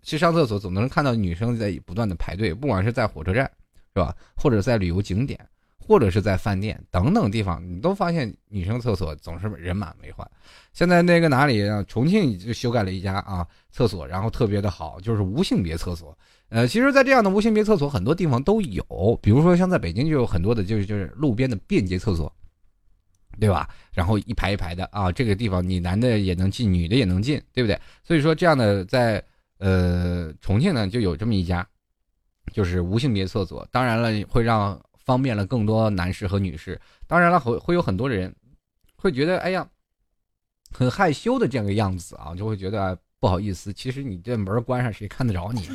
[0.00, 3.50] 去上厕所，总能看到女生在不断的排队，不管是在火车站，
[3.92, 4.14] 是吧？
[4.36, 5.44] 或者在旅游景点，
[5.86, 10.28] 或者是在饭店等等地方，你都发现女生厕所总是人满为患。
[10.72, 11.84] 现在那个哪里啊？
[11.86, 16.16] 重庆就修改了一家啊厕所，然后特别的好，就是无性别厕所。
[16.48, 22.32] 呃，其实，在这样的无性别厕所，很多地方都有，比如说像在北京就有很多的，就是就是路边的便捷厕所。
[23.40, 23.68] 对吧？
[23.92, 27.76] 然后一排一排的啊，这个地方你男的也能进，女的也能进，对不对？
[28.04, 29.20] 所以说这样的在
[29.58, 31.66] 呃重庆呢就有这么一家，
[32.52, 33.66] 就是无性别厕所。
[33.72, 36.80] 当然了，会让方便了更多男士和女士。
[37.06, 38.34] 当然了，会会有很多人
[38.96, 39.66] 会觉得哎呀
[40.72, 43.72] 很害羞的这个样子啊，就会觉得不好意思。
[43.72, 45.68] 其实你这门关上，谁看得着你？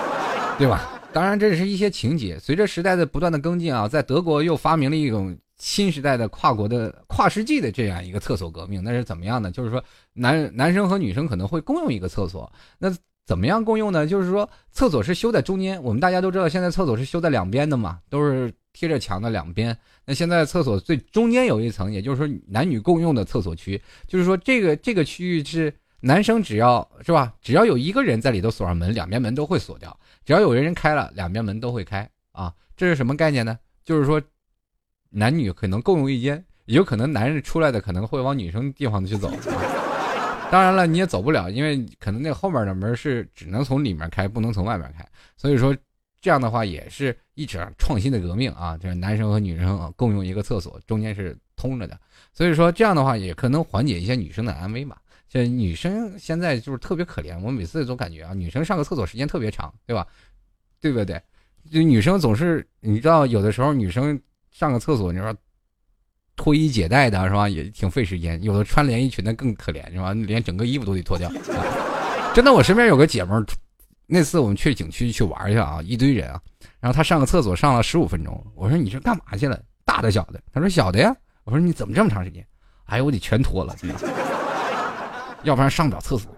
[0.58, 1.00] 对吧？
[1.12, 2.38] 当然，这是一些情节。
[2.38, 5.36] 随着时代的不断的更进啊，在德国又发明了一种。
[5.58, 9.48] 新时代的跨国的跨世纪的这样一个厕所革命，那是怎么样呢？
[9.48, 9.80] 就是说，
[10.12, 12.52] 男男生和女生可能会共用一个厕所。
[12.78, 12.92] 那
[13.24, 14.04] 怎么样共用呢？
[14.04, 15.80] 就是说，厕所是修在中间。
[15.80, 19.76] 我们大家都知道，现在厕所是修在两边的嘛，都是贴着墙的两边。
[20.04, 23.80] 那现在厕所最中间有一层，也就是说男女共用的厕所区。
[24.06, 29.90] 就是说，这个这个区域是男生只要是吧，只要有一个人在里头锁上门，两边门都会锁掉；
[30.24, 32.52] 只要有人开了，两边门都会开啊。
[32.76, 33.58] 这是什么概念呢？
[33.84, 34.22] 就是说。
[35.14, 39.30] 男女可能共用一间，有可能男人出来的可能会往女生地方去走。
[40.50, 45.06] 当然了，你也走不了，因为可能那后面的门是只能从里面开，不能从外面开。
[45.36, 45.76] 所以说，
[46.18, 48.76] 这样的话也是一场创新的革命啊！
[48.76, 51.98] 就是男生和女生共用一个厕所，中间是通着的。
[52.32, 54.96] 所以说，这样的话也可能缓解一些女生的安危嘛。
[55.28, 60.06] 这女生现在就是特别可怜，我每次都感觉啊，女生上个厕所时间特别长，对吧？
[60.80, 61.20] 对不对？
[61.70, 64.20] 就女生总是，你知道，有的时候女生。
[64.54, 65.34] 上个厕所，你说
[66.36, 67.48] 脱衣解带的是吧？
[67.48, 68.40] 也挺费时间。
[68.42, 70.12] 有的穿连衣裙的更可怜是吧？
[70.12, 71.32] 连整个衣服都得脱掉。
[72.36, 73.46] 真的，我身边有个姐们儿，
[74.06, 76.38] 那次我们去景区去玩去啊，一堆人啊，
[76.82, 78.44] 然后他上个厕所上了十五分钟。
[78.56, 79.58] 我说你这干嘛去了？
[79.84, 80.40] 大的小的？
[80.52, 81.14] 他说小的呀。
[81.44, 82.44] 我说你怎么这么长时间？
[82.86, 83.74] 哎呀，我得全脱了，
[85.44, 86.30] 要不然上不了厕所。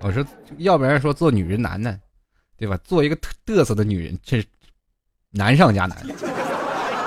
[0.00, 0.22] 我说
[0.58, 1.98] 要不然说做女人难呢？
[2.58, 2.76] 对吧？
[2.84, 4.44] 做一个嘚瑟的女人，这
[5.30, 5.96] 难上加难。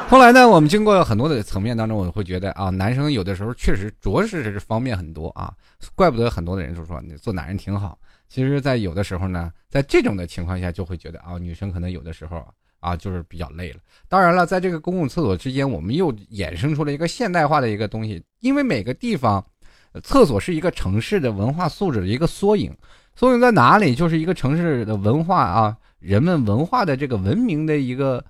[0.09, 5.53] 后来呢，我们经过很多的层面当中，我会觉得啊，男生有的时候确实着实是方便很多啊，
[5.95, 7.97] 怪不得很多的人就说你做男人挺好。
[8.29, 12.45] 其实，在有的时候呢，在这种的情况下，就会觉得啊，女生可能有的时候
[12.79, 13.79] 啊，就是比较累了。
[14.09, 19.45] 当然了，在这个公共厕所之间，我们又衍生出了一个现代化的一个东西，因为每个地方，
[20.03, 22.75] 厕所是一个城市的文化素质的一个缩影。
[23.15, 23.95] 缩影在哪里？
[23.95, 28.23] 就是一个城市的文化啊，人们文化的这个文明的一个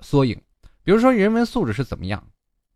[0.00, 0.40] 缩影。
[0.82, 2.22] 比如说人文素质是怎么样，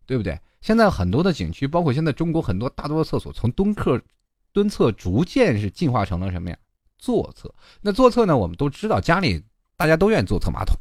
[0.05, 0.39] 对不对？
[0.61, 3.99] 现在很多的景区，包括现在中国很多大多的厕所，从蹲客
[4.53, 6.55] 蹲厕逐渐是进化成了什么呀？
[6.97, 7.53] 坐厕。
[7.81, 8.37] 那坐厕呢？
[8.37, 9.43] 我们都知道，家里
[9.75, 10.73] 大家都愿意坐厕马桶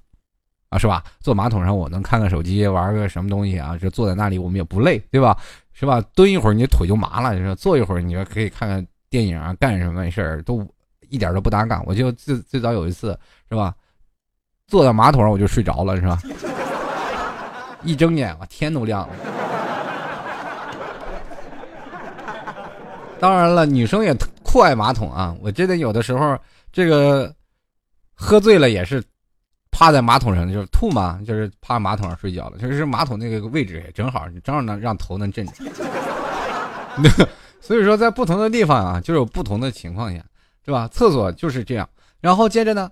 [0.68, 1.02] 啊，是吧？
[1.20, 3.76] 坐马桶上，我能看看手机，玩个什么东西啊？
[3.76, 5.36] 就坐在那里，我们也不累，对吧？
[5.72, 6.00] 是吧？
[6.14, 8.86] 蹲一会儿，你腿就麻了；，是坐一会儿，你就可以看看。
[9.12, 10.66] 电影啊，干什么事儿都
[11.10, 11.82] 一点都不搭嘎。
[11.84, 13.08] 我就最最早有一次
[13.50, 13.74] 是吧，
[14.66, 16.18] 坐在马桶上我就睡着了是吧？
[17.84, 19.14] 一睁眼我天都亮了。
[23.22, 25.32] 当然了，女生也酷爱马桶啊。
[25.40, 26.36] 我记得有的时候
[26.72, 27.32] 这个
[28.14, 29.00] 喝醉了也是
[29.70, 32.58] 趴在马桶上就是吐嘛，就是趴马桶上睡觉了。
[32.58, 35.46] 就是马桶那个位置也正好，正好能让头能震。
[37.62, 40.20] 所以说，在不同的地方啊，就有不同的情况下，
[40.64, 40.88] 是吧？
[40.88, 41.88] 厕所就是这样。
[42.20, 42.90] 然后接着呢，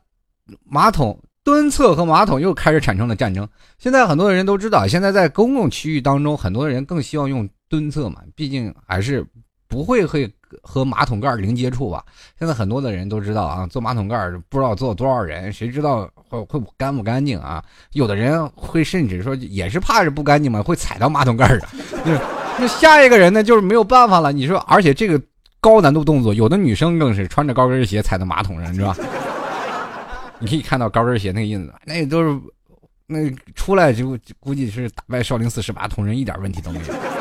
[0.65, 3.49] 马桶蹲厕和马桶又开始产生了战争。
[3.79, 9.27] 现在很多人都知道，现在在公共区域当中，很多人更希望用蹲厕嘛，毕竟还是
[9.71, 10.31] 不会会
[10.63, 12.05] 和马桶盖零接触吧。
[12.39, 17.65] 现在很多的人都知道啊，坐马桶盖不知道坐多少人，谁知道会会干不干净啊？
[17.93, 21.69] 有的人会甚至说也是怕是不干净嘛，会踩到马桶盖的。
[22.59, 24.33] 那下一个人呢，就是没有办法了。
[24.33, 25.23] 你说，而且这个
[25.61, 28.97] 高难度动作，有的女生更是穿着高跟鞋踩到马桶上，是吧？
[30.41, 32.41] 你可以看到高跟鞋那个印子，那都是
[33.07, 37.20] 那出来就估计是打败少林寺十八铜人一点问题都没有。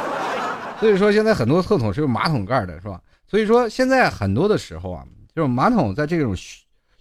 [0.80, 3.02] 所以说现在很多厕所是有马桶盖的，是吧？
[3.28, 6.36] 所以说现在很多的时候啊，就是马桶在这种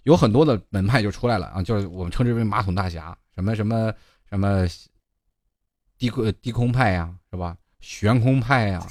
[0.03, 3.93] 有很多的门派就出来了啊，就是我们称之为马桶大侠，什么什么
[4.29, 4.67] 什么
[5.97, 7.55] 低空低空派呀，是吧？
[7.79, 8.85] 悬空派呀，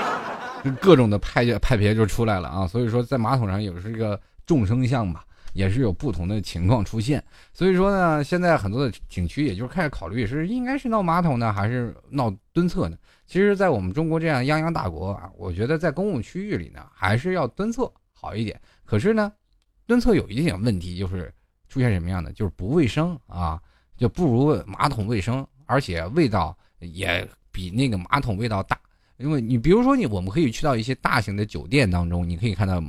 [0.80, 2.66] 各种的派派别就出来了啊。
[2.66, 5.24] 所以说在马桶上也是一个众生相吧。
[5.56, 7.22] 也是有不同的情况出现，
[7.54, 12.96] 所以说呢，现在很多的景区也就开始考虑是应该是闹马桶呢，还是闹蹲厕呢？
[13.26, 18.60] 其实，在我们中国这样泱泱大国啊，我觉得在公共区域里呢，还是要蹲厕好一点。
[18.84, 19.32] 可是呢，
[19.86, 21.32] 蹲厕有一点问题，就是
[21.68, 23.58] 出现什么样的，就是不卫生啊，
[23.96, 28.78] 就不如马桶卫生，而且味道也比那个马桶味道大。
[29.16, 32.82] 因为你比如说你，我们可以去到一些大型的酒店当中，你可以看到。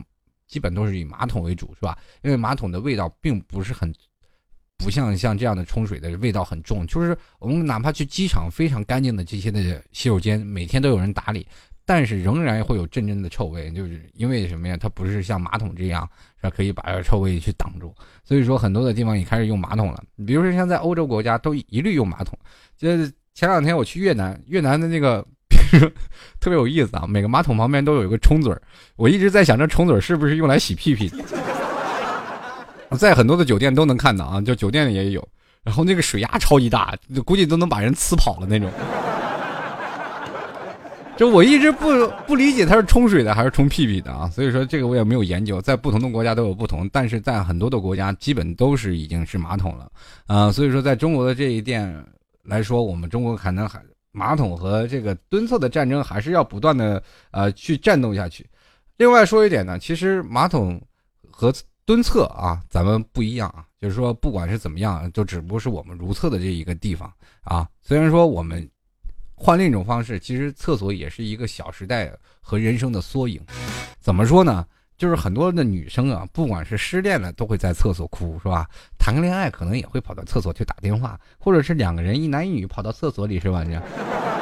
[0.48, 1.98] 基本都是以马桶为主，是吧？
[2.24, 3.94] 因为马桶的味道并不是很，
[4.78, 6.88] 不像像这样的冲水的味道很重。
[6.88, 11.46] 就是我们哪怕去机场非常干净的这些的洗手间，每天都有人打理，
[11.86, 13.70] 但是仍然会有阵阵的臭味。
[13.72, 14.78] 就是因为什么呀？
[14.78, 16.50] 它不是像马桶这样，是吧？
[16.50, 17.94] 可以把臭味去挡住。
[18.24, 20.04] 所以说，很多的地方也开始用马桶了。
[20.26, 22.38] 比如说，像在欧洲国家，都一律用马桶。
[22.78, 25.26] 就是前两天我去越南，越南的那个。
[26.40, 27.06] 特别有意思啊！
[27.08, 28.56] 每个马桶旁边都有一个冲嘴，
[28.96, 31.12] 我一直在想，这冲嘴是不是用来洗屁屁？
[32.98, 35.28] 在很多的酒店都能看到啊，就酒店里也有。
[35.64, 38.72] 然后那个水压超级大，估计都能把人呲跑了那种。
[41.18, 49.92] 就我一直不不理解它是冲水的还是冲屁屁的啊，所以说这个我也没有研究，在不同的国家都有不同，但是在很多的国家基本都是已经是马桶了
[50.28, 51.92] 啊，所以说在中国的这一店
[52.44, 53.82] 来说，我们中国可能还。
[54.18, 58.44] 马桶和这个蹲厕的战争还是要不断的呃去战斗下去。
[58.98, 60.82] 另外说一点呢，其实马桶
[61.30, 61.54] 和
[61.86, 67.70] 蹲厕啊，咱们不一样啊，就是说不管是怎么样，就只不过是我们如厕的这一个地方啊。
[67.84, 68.68] 虽然说我们
[69.36, 73.40] 换另一种方式，其实厕所也是一个小时代和人生的缩影。
[74.00, 74.66] 怎么说呢？
[74.98, 78.68] 就是很多的女生啊，不管是失恋了，都会在厕所哭，是吧？
[78.98, 83.64] 谈个恋爱，可能也会跑到厕所去打电话，或者是两个人一男一女跑到厕所里，是吧？
[83.64, 84.37] 这。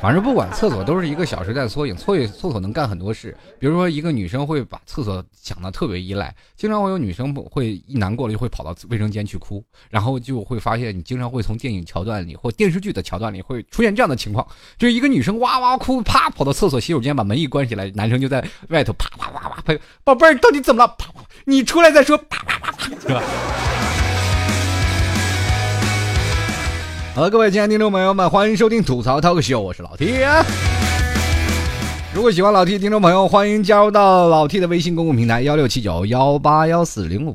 [0.00, 3.36] 反正不管厕所都是一个小时代的缩影，厕所厕所能干很多事。
[3.58, 14.46] 比如说，一个女生会把厕所想的特别依赖，经常会有女生会一难过了就会跑到卫生间去哭，然后就会发现你经常会从电影桥段里或电视剧的桥段里会出现这样的情况，
[14.78, 20.94] 就是一个女生哇哇哭，啪跑到厕所洗手间把门一关起来，男生就在外头啪啪啪啪拍，宝贝儿到底怎么了？
[20.96, 23.20] 啪啪，你出来再说，啪啪啪啪，是吧？
[27.18, 30.14] 好了，各位亲爱的听众朋友们，欢迎收听吐槽 talk show，我是老 T。
[32.14, 37.34] 如果喜欢老 T 的听众朋友，欢迎加入到老 T 的微信公共平台幺六七九幺八幺四零五。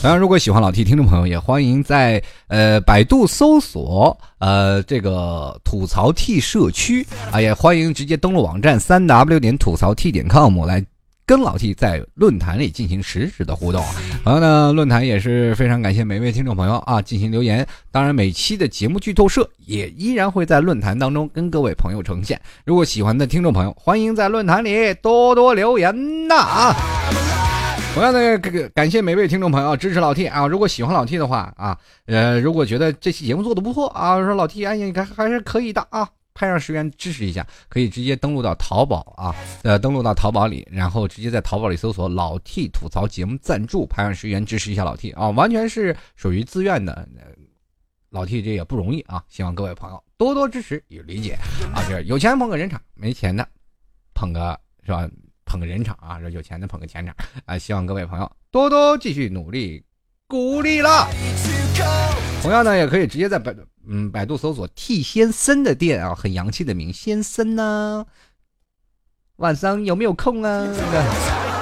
[0.00, 10.84] 同样，如果喜欢老 T 听众朋友，也欢迎在呃百度搜索呃这个吐槽 T 社区啊，也欢迎直接登录网站三 w 点吐槽 T 点 com 来。
[11.26, 13.82] 跟老 T 在论坛里进行实时的互动，
[14.24, 17.66] 然后呢，论坛也是非常感谢每位听众朋友啊进行留言。
[17.90, 22.38] 当然，每期的节目剧透社也依然会在论坛当中跟各位朋友呈现。
[22.66, 26.76] 如果喜欢的听众朋友，欢迎在论坛里多多留言呐啊！
[27.94, 28.38] 同样的，
[28.74, 30.46] 感谢每位听众朋友支持老 T 啊！
[30.46, 36.06] 如果喜欢老 T 的话啊，呃，如果觉得这期节目做的不错啊，说老 T 哎呀，你看还是可以的啊。
[36.34, 47.08] 拍上十元支持一下，可以直接登录到淘宝啊，呃，登录到淘宝里，然后直接在淘宝里搜索“老 T 吐槽节目赞助”，拍上十元支持一下老 T 啊，完全是属于自愿的。
[48.10, 51.38] 老 T 这也不容易啊，希望各位朋友多多支持与理解
[51.72, 51.82] 啊。
[51.88, 53.48] 这有钱捧个人场，没钱的
[54.12, 55.08] 捧个是吧？
[55.44, 57.58] 捧个人场啊，这有钱的捧个钱场啊。
[57.58, 59.84] 希望各位朋友多多继续努力，
[60.26, 61.08] 鼓励了。
[62.44, 63.56] 同样呢，也可以直接在百
[63.88, 68.04] 嗯百度搜索 T 先生的店啊，很洋气的名先生呢。
[69.36, 70.68] 晚上有没有空啊？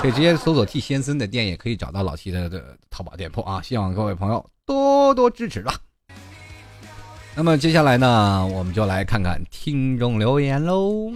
[0.02, 3.62] 可以直接搜索 T 先生的店，也可以找到老 T 的的淘宝店铺啊。
[3.62, 5.72] 希望各位朋友多多支持了。
[7.36, 11.12] 那么接下来呢，我们就来看看听众留言喽。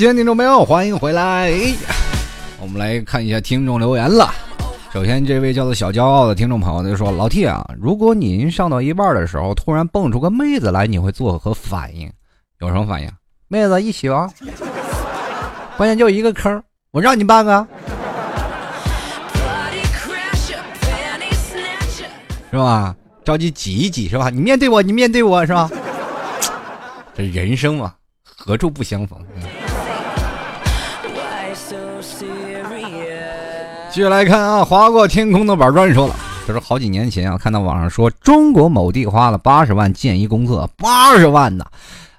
[0.00, 1.52] 亲爱的听众朋友，欢迎回来。
[2.58, 4.32] 我们来看一下听众留言了。
[4.90, 12.10] 首先，这位叫做小骄傲的听众朋友就说：“老 T 啊，如果您上到一半的时候，突然蹦出个妹子来，你会作何反应？
[12.60, 13.10] 有什么反应？
[13.48, 14.32] 妹子一起吗？
[15.76, 17.68] 关键就一个坑，我让你办啊，
[22.50, 22.96] 是吧？
[23.22, 24.30] 着急挤一挤是吧？
[24.30, 25.70] 你面对我，你面对我是吧？
[27.14, 27.92] 这人生嘛，
[28.24, 29.18] 何处不相逢？”
[33.92, 36.14] 继续来看啊，划过天空的板砖说了，
[36.46, 41.64] 这是好几年前啊，看到网上说中国某地花了八十万建一公厕，八十万呢。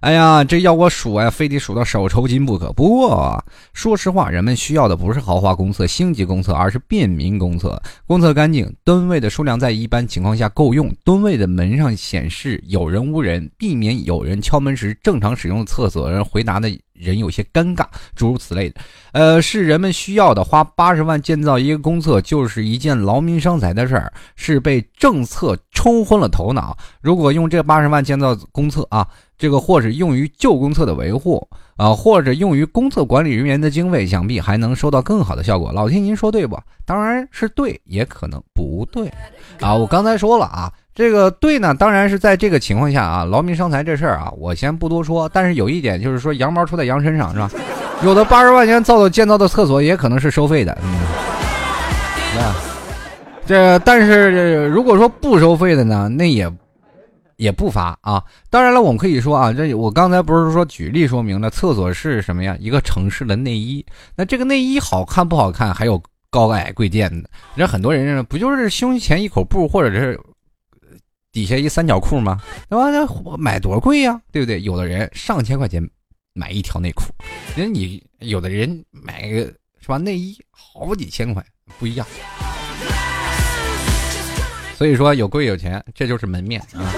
[0.02, 2.74] 哎呀，这要我数啊，非得数到手抽筋不可。
[2.74, 3.42] 不过啊，
[3.72, 7.82] 说实话，人们需要的不是豪华公厕、星级公厕，而是便民公厕。
[8.06, 16.70] 公厕干净，蹲位的数量在一般情况下够用，蹲位的门上显示有人无人，避免有人敲门时正常使用厕所人回答的
[17.02, 17.86] 人有些尴尬，
[18.16, 18.80] 诸如此类的。
[19.12, 20.44] 呃，是人们需要的。
[20.44, 26.78] 花八十万建造一个公厕，就是一件劳民伤财的事儿，是被政策冲昏了头脑。
[27.02, 29.08] 如果用这八十万建造公厕啊。
[29.38, 35.72] 这个或者用于旧公厕的维护啊，或者用于公厕管理人员的经费，想必还能收到更好的效果。
[35.72, 36.56] 老天，您说对不？
[36.86, 39.12] 当然是对，也可能不对
[39.60, 39.74] 啊。
[39.74, 45.30] 我刚才说了啊，这个对呢，当然是在这个情况下啊，劳民伤财这事儿啊，我先不多说。
[45.34, 47.50] 但是有一点就是说，羊毛出在羊身上是吧？
[48.04, 51.00] 有的八十万元造的建造的厕所也可能是收费的，嗯，
[52.36, 52.54] 那
[53.46, 56.52] 这但是如果说不收费的呢，那也。
[57.38, 58.24] 也不罚啊！
[58.52, 62.56] 当然了，我们可以说啊，这我刚才不是说举例说明了，厕所是什么呀？
[62.60, 63.84] 一个城市的内衣。
[64.16, 67.28] 那这个内衣好看不好看，还有高矮贵贱的。
[67.56, 70.20] 人很多人不就是胸前一口布，或者是
[71.32, 72.42] 底下一三角裤吗？
[72.70, 72.90] 对吧？
[72.90, 74.62] 那买多贵呀，对不对？
[74.62, 75.82] 有的人上千块钱
[76.34, 77.04] 买一条内裤，
[77.56, 79.38] 人你有的人买个
[79.80, 79.98] 是吧？
[79.98, 81.44] 内衣好几千块，
[81.80, 82.06] 不一样。
[84.76, 86.94] 所以说有贵有钱，这就是门面啊。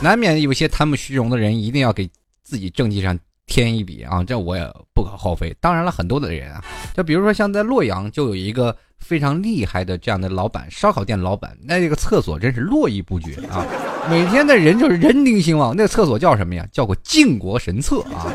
[0.00, 2.08] 难免有些贪慕虚荣的人，一定要给
[2.42, 4.22] 自己政绩上添一笔啊！
[4.24, 5.54] 这我也不可厚非。
[5.60, 6.62] 当然了，很多的人啊，
[6.94, 13.64] 就比如说像在洛阳，就有一个非常厉害的这样的老板，烧烤店老板，那这个厕所真是络绎不绝啊！
[14.10, 15.74] 每天的人就是人丁兴旺。
[15.76, 16.66] 那厕所叫什么呀？
[16.72, 18.26] 叫个靖国神厕啊！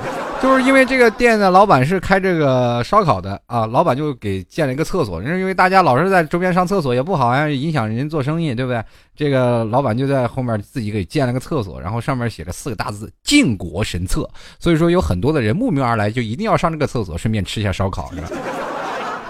[0.42, 5.22] 就是因为这个店的老板是开这个烧烤的啊，老板就给建了一个厕所。
[5.22, 8.84] 是因为大家老是在周边上厕所也不好呀，影响人做生意，对不对？
[9.16, 14.28] 这个老板就在后面自己给建了个厕所，然后上面写了四个大字“靖国神厕”。
[14.60, 18.28] 所以说有很多的人慕名而来，就一定要上这个厕所，顺便吃一下烧烤，是吧？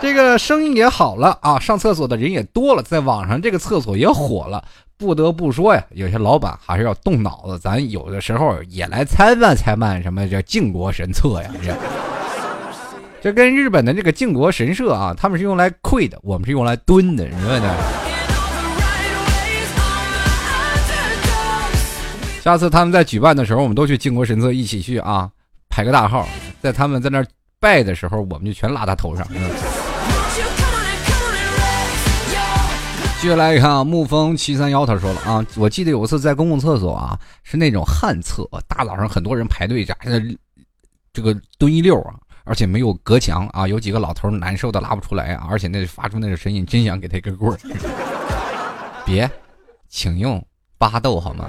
[0.01, 4.64] 这个生意也好了啊，上厕所的人也多了，在网上这个厕所也火了。
[5.02, 11.49] 不得不说呀，有些老板还是要动脑子，咱有的时候也来参办参办什么叫靖国神策呀？
[13.20, 17.76] 这跟日本的这个靖国神社啊，他们是用来跪的，我们是用来蹲的，是吧？
[22.43, 25.28] 下次他们在举办的时候，我们都去靖国神社一起去啊，
[25.68, 26.28] 排个大号，
[26.62, 27.26] 在他们在那
[27.60, 29.28] 拜的时候，我们就全拉他头上。
[33.22, 39.95] 接下来看啊，沐风七三幺他说了啊，我记得有一次在公共厕所啊，是那种旱厕，大早上很多人排队站
[41.13, 42.15] 这个蹲一溜啊，
[42.45, 47.59] 而且没有隔墙啊，有几个老头难受的拉不出来啊，而且那发出那个声音，真想给他一根棍儿。
[49.05, 49.30] 别，
[49.88, 50.43] 请用
[50.80, 51.47] 巴豆好吗？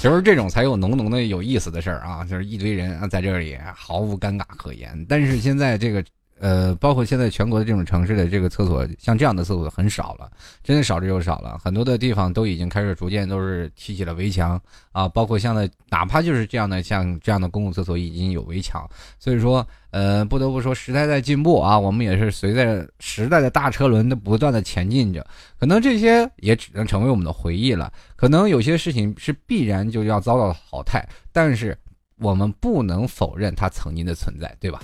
[0.00, 6.04] 就是这种才有浓浓的有意思的事儿啊，就是一堆人啊在这里毫无尴尬可言，但是现在这个。
[6.44, 10.30] 呃，包括现在全国的这种城市的这个厕所，像这样的厕所很少了，
[10.62, 11.58] 真的少之又少了。
[11.64, 14.60] 很多的地方都已经开始逐渐都是砌起了围墙
[14.92, 18.86] 啊，包括像的，哪怕就是这样的像这样的公共厕所已经有围墙。
[19.18, 25.26] 所以说，呃，不得不说时代在进步啊，我们也是随着时代的大车轮的不断的前进着。
[25.58, 27.90] 可能这些也只能成为我们的回忆了。
[28.16, 31.74] 可能有些事情是必然就要遭到淘汰，但是
[32.18, 34.82] 我们不能否认它曾经的存在，对吧？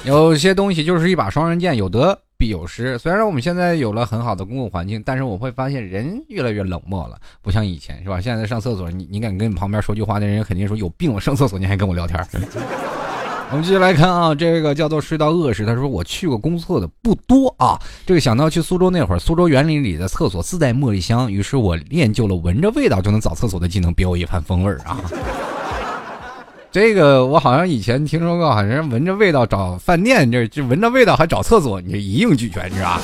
[0.06, 2.98] 有些东西就是一把双刃剑，有得必有失。
[2.98, 8.18] 虽然我们现在有了很好的公共环境，但是我会发现人越来越冷漠了，不像以前，是吧？
[8.20, 11.12] 现在上厕所，你你敢跟你旁边说句话，那人肯定说有病。
[11.12, 12.18] 我上厕所你还跟我聊天。
[13.52, 17.78] 我们继续来看啊，这个叫做睡到饿时，他说我去过公厕的不多啊。
[18.06, 24.98] 这个想到去苏州那会儿，苏州园林里的厕所自带茉莉香，于是我练就了闻着味道就能找厕所的技能，别有一番风味儿啊。
[26.72, 33.00] 这个我好像以前听说过，好像闻着味道找饭店，这这闻着味道还找厕所，你这一应俱全，是吧？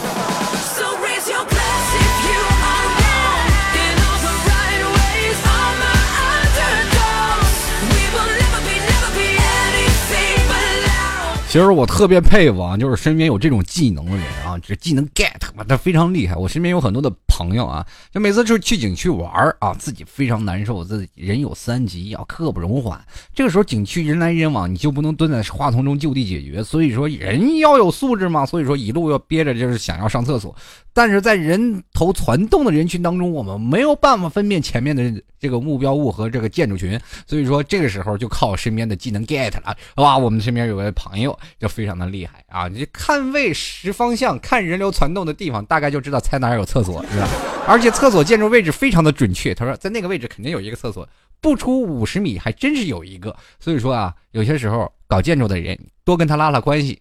[11.56, 16.36] 其实我特别佩服啊，就是身边有这种技能的人啊，这技能 get 嘛，他非常厉害。
[16.36, 23.02] 我身边有很多的朋友啊，就每次就是去景区玩啊，自己非常难受，自己人有三急啊，刻不容缓。
[23.32, 26.62] 这个时候景区人来人往，你就不能蹲在话筒中就地解决。
[26.62, 30.54] 所以说人要有素质嘛，所以说一路要憋着，就是想要上厕所。
[30.96, 39.76] 但是在人头攒动的人群当中，我们没有办法分辨前面的这个目标物和这个建筑群，所以说这个时候就靠身边的技能 get 了。
[39.96, 42.66] 哇，我们身边有个朋友就非常的厉害啊！
[42.66, 47.28] 你看位识方向，看人流攒动的地方，大概就知道猜哪儿有厕所，是吧？
[47.68, 49.54] 而且厕所建筑位置非常的准确。
[49.54, 51.06] 他说在那个位置肯定有一个厕所，
[51.42, 53.36] 不出五十米还真是有一个。
[53.60, 56.98] 所以说啊，有些时候搞建筑的人多跟他拉拉关系，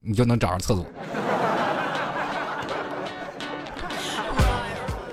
[0.00, 0.86] 你就能找着厕所。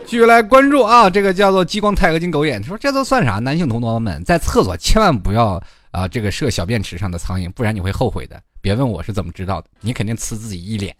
[0.09, 3.33] 继续来关注啊，这个叫做激光钛合金狗眼，他说这都算啥？
[3.33, 8.41] 男性同胞们在厕所千万不要啊，这个射小便池上的苍蝇，不然你会后悔的。
[8.59, 10.95] 别问我是怎么知道的，你肯定呲自己一脸，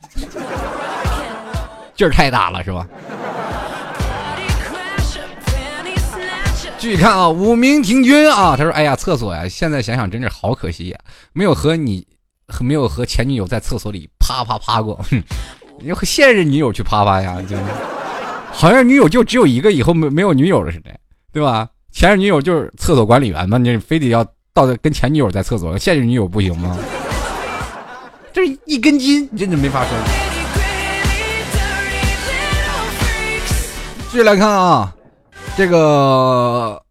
[1.95, 2.87] 劲儿太大了是吧？
[6.77, 10.99] 继续看啊，五名停军啊，他说哎呀，厕所呀，现在想想真是好可惜呀，
[11.33, 12.05] 没有和你，
[12.59, 15.19] 没有和前女友在厕所里啪啪啪过，哼
[15.79, 17.57] 你和现任女友去啪啪呀，就。
[18.59, 20.91] 好像女友就只有一个，以后没没有女友了似的，
[21.31, 21.69] 对吧？
[21.93, 24.21] 前任女友就是厕所管理员嘛，你非得要
[24.53, 26.77] 到跟前女友在厕所，现任女友不行吗？
[28.33, 29.97] 这一根筋，真的没法说。
[34.11, 34.93] 继续来看啊，
[35.55, 36.83] 这个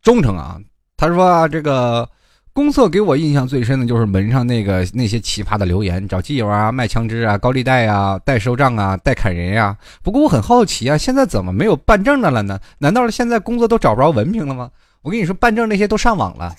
[0.00, 0.56] 忠诚啊，
[0.96, 2.08] 他说，这个。
[2.52, 9.76] 公厕给我印象最深的就是门上那个那些奇葩的留言，找基友啊，卖枪支啊，高利贷啊，代收账啊，代砍人呀。
[10.02, 12.58] 不过我很好奇啊，现在怎么没有办证的了呢？
[12.78, 14.70] 难道现在工作都找不着文凭了吗？
[15.02, 16.54] 我跟你说，办证那些都上网了，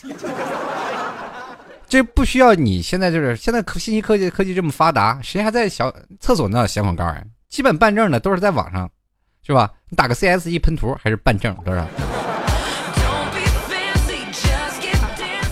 [1.88, 7.22] 这不需要你现在就是现在信息科技科技这么发达，谁还在小厕所那写广告啊？
[7.50, 8.90] 基本办证的都是在网上，
[9.46, 9.70] 是吧？
[9.90, 11.86] 你打个 CS 一喷图还是办证，多少？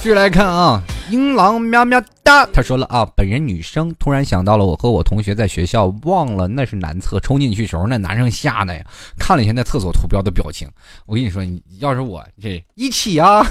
[0.01, 0.81] 继续来看啊，
[1.11, 8.81] 英狼喵喵哒，他说了啊，本人女生，突然想到了我和我同学在学校忘了那是男厕，冲进去时候那男生吓的呀，
[9.19, 10.69] 看了一下那厕所图标的表情，
[11.05, 13.45] 我跟你说，你要是我这一起啊，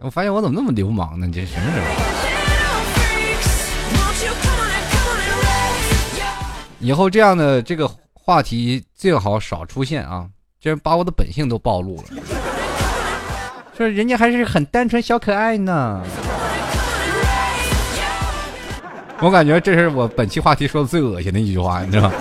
[0.00, 1.26] 我发现我怎么那么流氓呢？
[1.32, 1.86] 这什么时候？
[6.78, 10.28] 以后这样的这个话题最好少出现啊，
[10.60, 12.04] 这把我的本性都暴露了。
[13.76, 16.02] 说人家还是很单纯小可爱呢，
[19.20, 22.12] 我感觉这是我本期话题说的最恶心的一句话，你知道吗？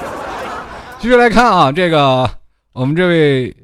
[0.99, 2.29] 继续来看啊，这个
[2.73, 3.55] 我们这位。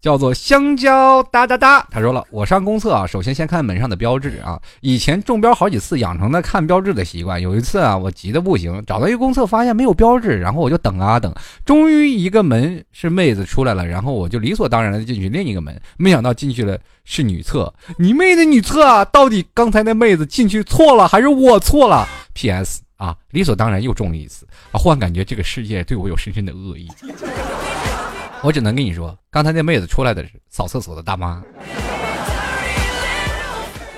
[0.00, 4.58] 叫做香蕉哒哒哒，他说了，我上公厕啊，首先先看门上的标志啊。
[4.80, 7.40] 以前中标好几次，养成了看标志的习惯。
[7.40, 11.30] 有一次啊，我急得不行，找到一个公厕，发现没有标志，然后我就等啊等，
[11.66, 17.72] 终于一个门是妹子出来了，然后我就理所当然的进去另一个门，没想到进去了是女厕。
[17.98, 19.04] 你妹的女厕啊！
[19.04, 22.80] 到底刚才那妹子进去错了，还是我错了？P.S.
[22.96, 26.88] 啊，理所当然又中了一次啊，忽然感觉这个世界对我有深深的恶意。
[28.42, 31.42] 我只能跟你说，刚才那妹子出来的是扫厕所的大妈。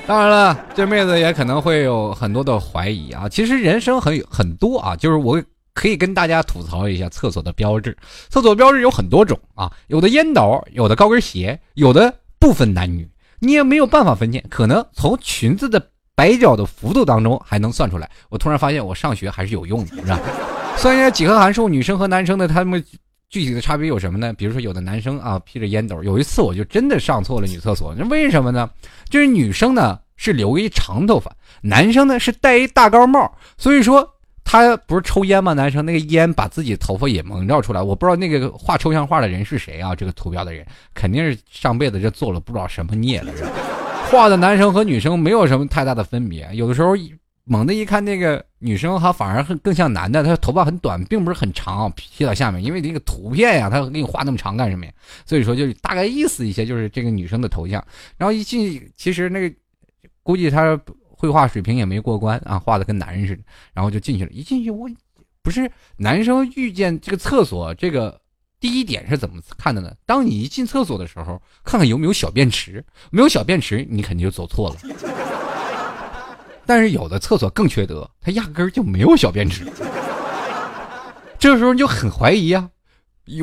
[0.04, 3.28] 当然了，这妹子也可能会有很多的怀疑啊。
[3.28, 5.40] 其实人生很很多啊，就是我
[5.74, 7.96] 可以跟大家吐槽一下厕所的标志。
[8.30, 14.44] 厕所标志有很多种啊，有的烟斗，有的高跟鞋，有的不分男女，你也没有办法分辨。
[14.50, 15.80] 可能从裙子的
[16.16, 18.10] 摆脚的幅度当中还能算出来。
[18.28, 20.18] 我突然发现，我上学还是有用的，是吧？
[20.76, 22.84] 算一下几何函数，女生和男生的他们。
[23.32, 24.30] 具体的差别有什么呢？
[24.34, 27.94] 比如说，有的男生啊披着烟斗，有一次我就真的上错了女厕所。
[27.98, 28.68] 那为什么呢？
[29.08, 34.06] 就是女生呢是留一长头发，男生呢是戴一大高帽，所以说
[34.44, 35.54] 他不是抽烟吗？
[35.54, 37.80] 男生那个烟把自己头发也蒙罩出来。
[37.80, 39.96] 我不知道那个画抽象画的人是谁啊？
[39.96, 43.32] 这个图标的人肯定是上辈子这做了不知道什么孽了。
[44.10, 46.94] 画的男生和女生没有什么太大的分别，有的时候。
[47.44, 52.62] 猛的一看，那个女生哈反而更像男的，她头发很短，并不是很长，披到下面。
[52.62, 54.92] 因为那个图片呀，他给你画那么长干什么呀？
[55.26, 57.84] 所以说就大概意思一些，就是这个女生的头像。
[58.16, 59.56] 然后一进，其实那个
[60.22, 63.42] 估计他绘画水平也没过关啊，画的跟男人似的。
[63.72, 64.88] 然后就进去了，一进去我
[65.42, 68.20] 不是男生遇见这个厕所，这个
[68.60, 69.92] 第一点是怎么看的呢？
[70.06, 74.76] 当你一进厕所的时候，看看有没有小便池，没有小便池，你肯定就走错了。
[76.64, 79.64] 但是有的厕所更缺德，它压根儿就没有小便池。
[81.38, 82.70] 这个时候你就很怀疑啊！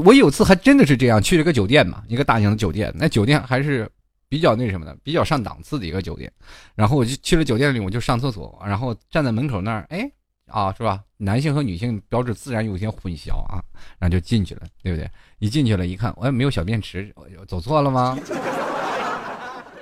[0.05, 3.89] 我有次还真的是这样，去了个酒店嘛，一个大型的酒店，那酒店还是
[4.27, 6.31] 比较那什么的，比较上档次的一个酒店。
[6.75, 10.09] 然后我就去了酒店里，我就上厕所，然后站在门口那儿，哎，
[10.47, 11.01] 啊，是吧？
[11.17, 13.59] 男性和女性标志自然有些混淆啊，
[13.99, 15.09] 然后就进去了，对不对？
[15.39, 17.13] 一进去了，一看，我哎，没有小便池，
[17.47, 18.17] 走错了吗？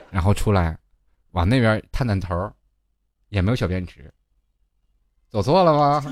[0.09, 0.75] 然后出来，
[1.31, 2.51] 往那边探探头，
[3.29, 4.11] 也没有小便池，
[5.29, 6.05] 走错了吗？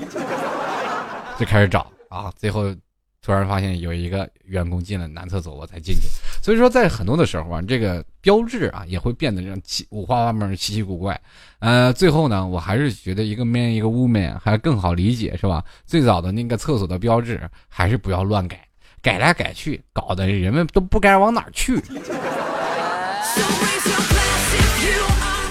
[1.38, 2.74] 就开始找啊，最后。
[3.22, 6.02] 突然发现有一个员工进了男厕所，我才进去。
[6.40, 9.60] 所以说，在很多的时候啊，这个标志啊也会变得这样
[9.90, 11.20] 五花八门、奇奇古怪。
[11.58, 15.64] 呃，最后呢，我还是觉得一个 man 一个 woman 还更好理解，是吧？
[15.84, 18.64] 最早的那个厕所的标志还是不要乱改，
[19.02, 21.82] 改来改去，搞得人们都不该往哪去。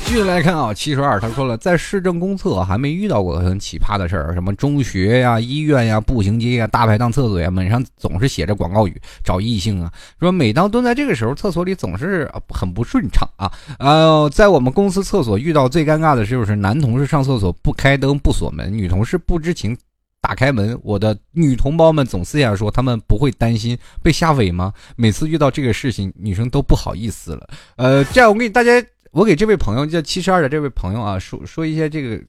[0.06, 9.92] 继续来看啊，七十二，他说了，在市政公厕还没遇到过很奇葩的事儿，什么中学呀、医院呀、步行街呀、大排档厕所呀，门上总是写着广告语，找异性啊。
[10.20, 13.52] 说每当蹲在这个时候，厕所里总是很不顺畅啊。
[13.80, 19.76] 呃，在我们公司厕所遇到最尴尬的就是男同事上厕所不开灯不锁门，女同事不知情
[20.22, 24.72] 打开门，我的女同胞们总私下说他们不会担心被吓尾吗？
[24.96, 27.50] 每次遇到这个事情，女生都不好意思了。
[27.76, 28.72] 呃，这样我给大家。
[29.16, 32.22] 我给这位朋友叫七十二的这位朋友啊，说说一些这个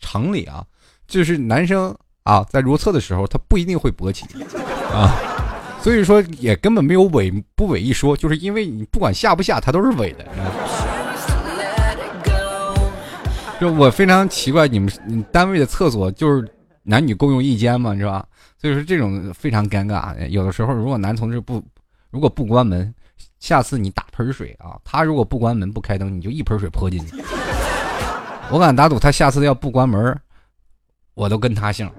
[0.00, 0.66] 常理啊，
[1.06, 4.26] 就是男生啊在如厕的时候，他不一定会勃起
[4.92, 5.14] 啊，
[5.80, 10.26] 所以说也根本没有伪不伪一说，就是因为你不管下不下，他都是伪的。
[13.60, 16.52] 就我非常奇怪，你们你单位的厕所就是
[16.82, 18.26] 男女共用一间嘛，是吧？
[18.60, 20.26] 所以说这种非常尴尬。
[20.26, 21.62] 有的时候如果男同志不
[22.10, 22.92] 如果不关门。
[23.38, 27.22] 下次你打盆水啊，他如果不关门不开灯，你就一盆水泼进去。
[28.50, 30.18] 我敢打赌，他下次要不关门，
[31.14, 31.90] 我都跟他姓。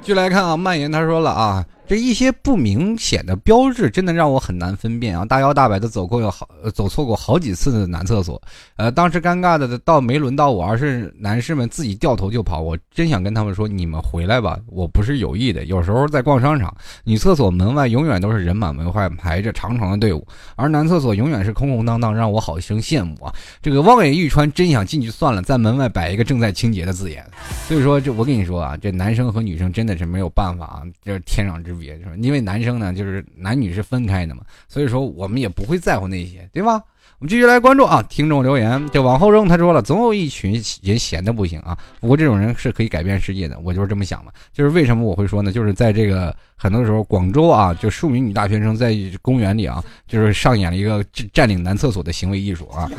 [0.00, 1.64] 继续来看啊，蔓延他说了啊。
[1.90, 5.24] 这一些不明显的标志，真的让我很难分辨啊！
[5.24, 8.40] 大摇大摆的走过有好走错过好几次的男厕所，
[8.76, 12.60] 呃，当时尴尬的倒没轮到我，而是男士们自己掉头就跑。
[12.60, 15.64] 我真想跟他们说，你们回来吧，我不是有意的。
[15.64, 16.72] 有时候在逛商场，
[17.02, 20.24] 女厕所门外永远都是人满为患，排着长长的队伍，
[20.54, 23.34] 而男厕所永远是空空荡荡，让我好生羡慕啊！
[23.60, 27.28] 这个望眼欲穿，真想进去算了，在门外摆一个正在清洁的字眼。
[27.66, 31.79] 所以说，这我跟你说啊，这男生和女生真的是没有办法啊，这是天壤之别。
[31.80, 36.80] 别，因为男生呢，就是男女是分开的嘛，所以说我们也不会在乎那些，对吧？
[37.18, 39.46] 我们继续来关注啊，听众留言，就往后扔。
[39.46, 40.52] 他说了，总有一群
[40.82, 44.32] 人闲的不行啊，不过这种人是可以改变世界的，我就是这么想的。
[44.54, 45.52] 就是为什么我会说呢？
[45.52, 52.90] 就是在这个很多时候，广州啊，就数名女大学生在公园里啊，就是上演了一个占领男厕所的行为艺术啊，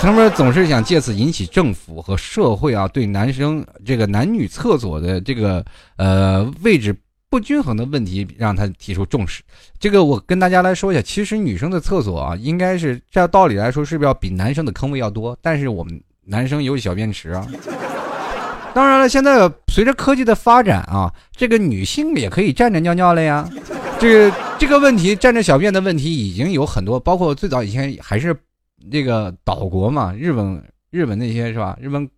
[0.00, 5.64] 他们总是想借此引起政府和社会啊，对男生这个男女厕所的这个
[5.98, 6.92] 呃位置。
[7.30, 9.42] 不均衡的问题让他提出重视，
[9.78, 11.02] 这个我跟大家来说一下。
[11.02, 15.36] 其实女生的厕所啊，应该是照道理来说是不是要比男生的坑位要多？
[15.42, 17.46] 但是我们男生有小便池啊。
[18.74, 23.46] 当然了，现在随着科技的发展啊，这个女性也可以站着尿尿了呀。
[23.98, 28.34] 这个这个问题站着小便的问题已经有很多，包括最早以前还是
[28.90, 31.76] 这个岛国嘛，日本日本那些是吧？
[31.80, 32.08] 日本。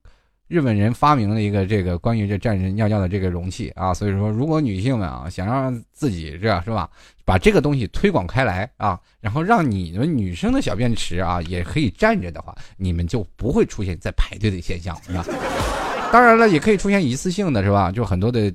[0.50, 6.90] 日本人发明了一个这个关于这站着尿尿的这个容器啊，所以说如果女性们啊想让自己这样是吧，
[7.24, 15.24] 把这个东西推广开来啊，然后让你们女生的小便池啊也可以站着的话，你们就不会出现在排队的现象是吧？
[16.12, 17.92] 当然了，也可以出现一次性的是吧？
[17.92, 18.52] 就很多的，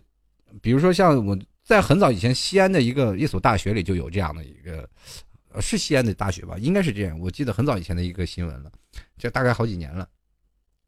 [0.62, 4.86] 比如说像我在很早以前西安的一个一所大学里就有这样的一个，
[5.62, 6.58] 是西安的大学吧？
[6.60, 8.70] 应该是这样，我记得很早以前的一个新闻了，
[9.18, 10.06] 这大概好几年了。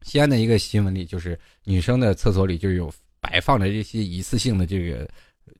[0.02, 5.08] 西安的一个新闻里，就是女生的厕所里就有摆放着这些一次性的这个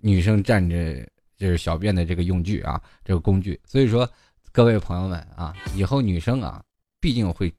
[0.00, 3.58] 女生站着就是小便的这个用具啊，这个工具。
[3.66, 4.08] 所以说，
[4.52, 6.62] 各位朋友们啊，以后女生啊，
[7.00, 7.52] 毕竟会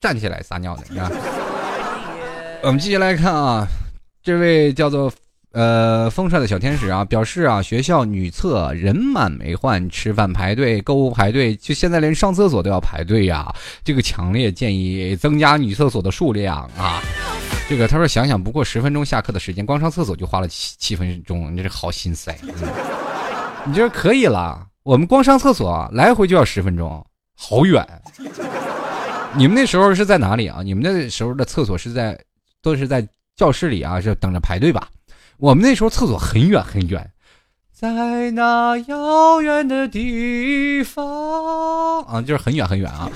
[0.00, 1.10] 站起来撒尿的，是吧？
[2.62, 3.66] 我们继续来看啊，
[4.22, 5.12] 这位叫做。
[5.58, 13.52] 呃，风帅的小天使啊，表示啊，学校女厕人满为患，吃饭排队、购物排队，就现在连上厕所都要排队呀。
[13.82, 17.02] 这个强烈建议增加女厕所的数量啊。
[17.68, 22.38] 这个他说，想想不过十分钟下课的时间，光上厕所就花了七七分钟，你这好心塞。
[23.64, 27.04] 你这可以了，我们光上厕所来回就要十分钟，
[27.36, 27.84] 好远。
[29.34, 30.60] 你们那时候是在哪里啊？
[30.62, 32.16] 你们那时候的厕所是在
[32.62, 33.04] 都是在
[33.34, 34.86] 教室里啊，是等着排队吧？
[35.38, 37.10] 我们那时候厕所很远很远，
[37.72, 43.08] 在那遥远的地方啊，就是很远很远啊。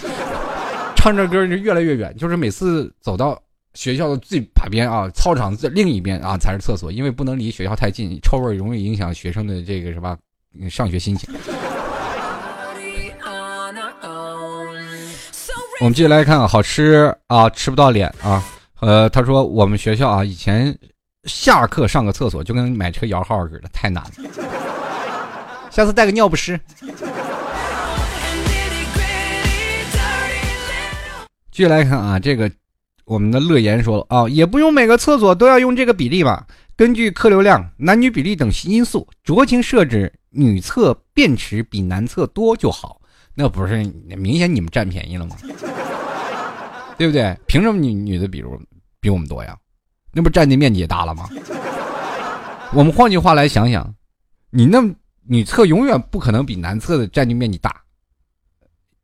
[0.94, 3.36] 唱着歌就越来越远，就是每次走到
[3.74, 10.16] 学校的最旁边啊，操场的另一边啊才是厕所，因为不能离学校太近，臭味容易影响学生的这个什么
[10.70, 11.28] 上学心情。
[15.80, 18.40] 我们继续来看，好吃啊，吃不到脸啊。
[18.78, 20.76] 呃，他说我们学校啊，以前
[21.24, 24.10] 下课上个厕所就跟买车摇号似的，太难了。
[25.70, 26.58] 下次带个尿不湿。
[31.50, 32.50] 继续来看啊，这个
[33.04, 36.46] 我们的乐言说了啊，也不用每个厕所都要用这个比例吧？
[36.76, 43.00] 根据客流量、男女比例等因素，酌情设置女厕便池比男厕多就好。
[43.34, 43.84] 那不是
[44.16, 45.36] 明显你们占便宜了吗？
[46.98, 47.36] 对不对？
[47.46, 48.60] 凭什么女女的比如？
[49.00, 49.56] 比我们多呀，
[50.12, 51.28] 那不占地面积也大了吗？
[52.74, 53.94] 我们换句话来想想，
[54.50, 54.82] 你那
[55.24, 57.82] 女厕永远不可能比男厕的占地面积大，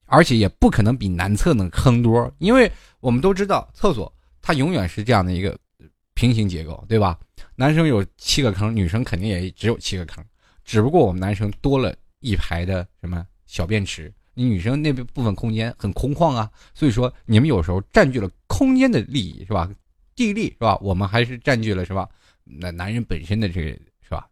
[0.07, 5.57] 而且也不可能比男厕能坑多，因为我们都知道厕所它永远是这样的一个
[6.15, 7.19] 平行结构，对吧？
[7.55, 10.25] 男生有七个坑，女生肯定也只有七个坑，
[10.65, 19.69] 只不过我们男生多了一排的什么小便池，你女生那部分空间很空旷啊，所以说你们有时候占据了空间的利益，是吧？
[20.19, 20.77] 地利是吧？
[20.81, 22.09] 我们还是占据了是吧？
[22.43, 23.69] 那男人本身的这个
[24.03, 24.27] 是吧？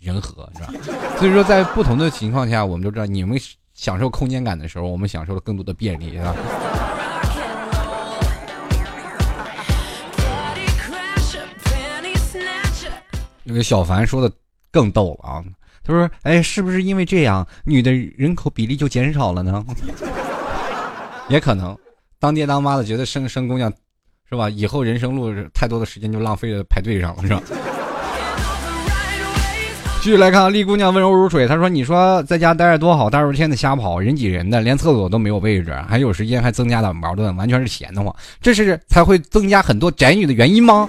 [0.00, 0.72] 人和是吧？
[1.18, 3.38] 所以说，在不同的情况下，我们都知道，你们
[3.74, 6.34] 享受空间感的时候，我们享受了更多的便利，是吧？
[13.44, 14.34] 那个小凡说的
[14.70, 15.44] 更逗了啊！
[15.84, 19.62] 他说：“哎，是不是因为这样，女的人口比例就减少了呢？
[21.28, 21.76] 也可能，
[22.18, 23.70] 当爹当妈的觉得生生姑娘。”
[24.32, 24.48] 是吧？
[24.48, 27.42] 以后人生路太多的时间就浪费在排队上了，是吧？
[30.00, 31.46] 继续来看，丽姑娘温柔如水。
[31.46, 38.10] 她说：“你说在家待着多好，大热天的瞎跑，人挤人的，连厕所都没有位置，还有时间还增加了矛盾，完全是闲得慌。
[38.40, 40.88] 这是才会增加很多宅女的原因吗？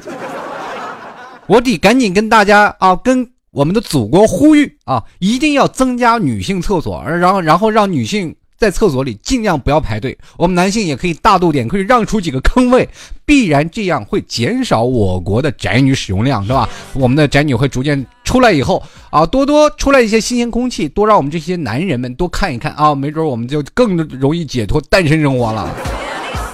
[1.48, 8.34] 我得赶紧跟大家啊，跟我们的祖国呼吁啊，一定要增加女性厕所，而然后然后让女性。”
[8.64, 12.88] 在厕所里尽量不要排队，我们男性也可以大度点，可以让出几个坑位，
[13.26, 16.70] 必然这样会减少我国的宅女使用量，是吧？
[16.94, 25.70] 我们的宅女会逐渐出来以后啊，多多出来一些新鲜空气，多让我们这些男人们多看一看啊，没准我们就更容易解脱单身生活了。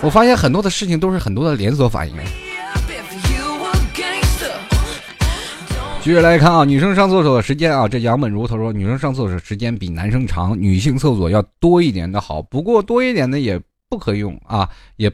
[0.01, 2.16] 我发现很多的事情都是很多的连锁反应。
[6.10, 12.41] 继续来看啊，女生上厕所的时间啊，这杨本如她说，女生上厕所时间比男生长，女性厕所要多一点的好。
[12.41, 15.12] 不过多一点的也不可用啊，也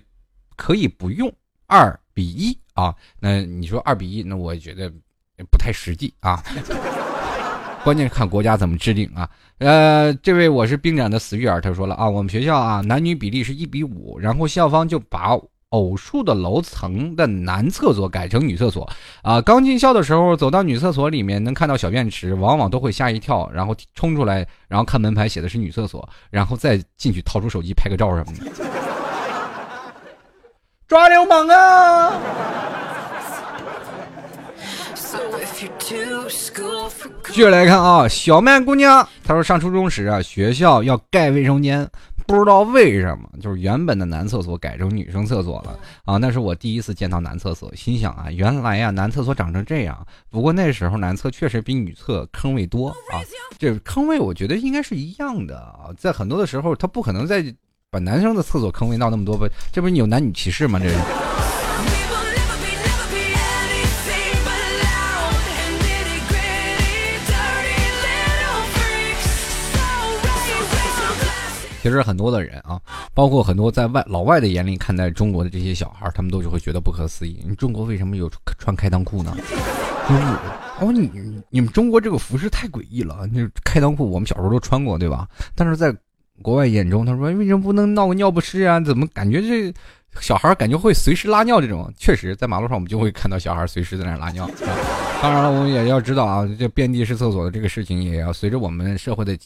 [0.55, 1.29] 可以不用
[1.67, 2.95] 二比一啊。
[3.19, 4.89] 那你说二比一，那我觉得
[5.51, 6.41] 不太实际啊。
[7.83, 9.29] 关键看国家怎么制定啊。
[9.57, 15.37] 呃，这位我是兵长的死鱼儿，他说了啊，我们学校啊男女比例是一比五，然后校方就把。
[15.75, 18.89] 偶数的楼层的男厕所改成女厕所
[19.21, 19.41] 啊！
[19.41, 28.65] 刚进校的时候，走到女厕所里面，能看到小便池，往往都会吓一跳，然后冲出来，然后看门牌写的是女厕所，然后再进去掏出手机拍个照什么的。
[30.87, 32.13] 抓流氓啊！
[37.27, 41.89] 继续来看啊，小曼姑娘，她说上初中时啊，学校要盖卫生间。
[42.27, 46.17] 不知道为什么，就是原本的男厕所改成女生厕所了啊！
[46.17, 50.05] 那是我第一次见到男厕所，心想啊，原来呀，男厕所长成这样。
[50.29, 53.21] 不过那时候男厕确实比女厕坑位多啊，
[53.59, 57.43] 这坑位我觉得应该是一样的啊，在很多的时候他不可能再
[57.91, 59.47] 把男生的厕所坑位闹那么多吧？
[59.71, 60.79] 这不是有男女歧视吗？
[60.79, 60.95] 这是。
[71.85, 72.81] 其实很多的人啊，
[73.13, 77.45] 包括很多在外老外的眼里看待中国的这些小孩，他们都是会觉得不可思议。
[77.47, 78.27] 你中国为什么有
[78.57, 79.37] 穿开裆裤呢？
[80.79, 81.11] 哦，你
[81.51, 83.29] 你们中国这个服饰太诡异了。
[83.31, 85.27] 那开裆裤我们小时候都穿过，对吧？
[85.53, 85.95] 但是在
[86.41, 88.79] 国外眼中，他说为什么不能闹个尿不湿啊？
[88.79, 89.71] 怎么感觉这
[90.19, 91.61] 小孩感觉会随时拉尿？
[91.61, 94.49] 这种确实在马路上我们就会看到小孩随时在那拉尿。
[95.21, 99.37] 当然了，我们也要知道啊，这遍地是厕所的这个事情，也要随着我们社会的。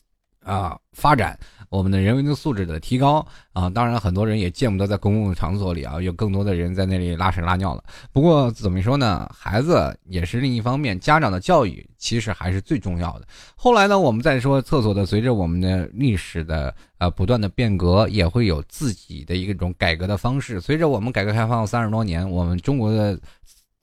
[0.44, 1.38] 啊，发展
[1.70, 7.84] 我们的人文的素质的提高啊，当然很多人也见不得在公共场所里啊，有更多的人在那里拉屎拉尿了。
[8.12, 13.28] 不过怎么说呢，孩子也是另一方面，家长的教育其实还是最重要的。
[13.56, 20.60] 后来呢，我们再说厕所的，随着我们的历史的呃不断的变革，也会有自己的一个种改革的方式。
[20.60, 23.20] 随着我们改革开放三十多年，我们中国的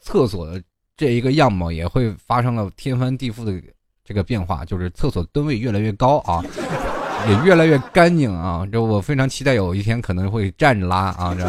[0.00, 0.61] 厕所的
[0.96, 3.62] 这一个样貌也会发生了天翻地覆的。
[4.07, 6.40] 这个变化就是厕所吨位越来越高啊，
[7.28, 8.64] 也越来越干净啊。
[8.70, 11.44] 这我非常期待有一天可能会站着拉啊，这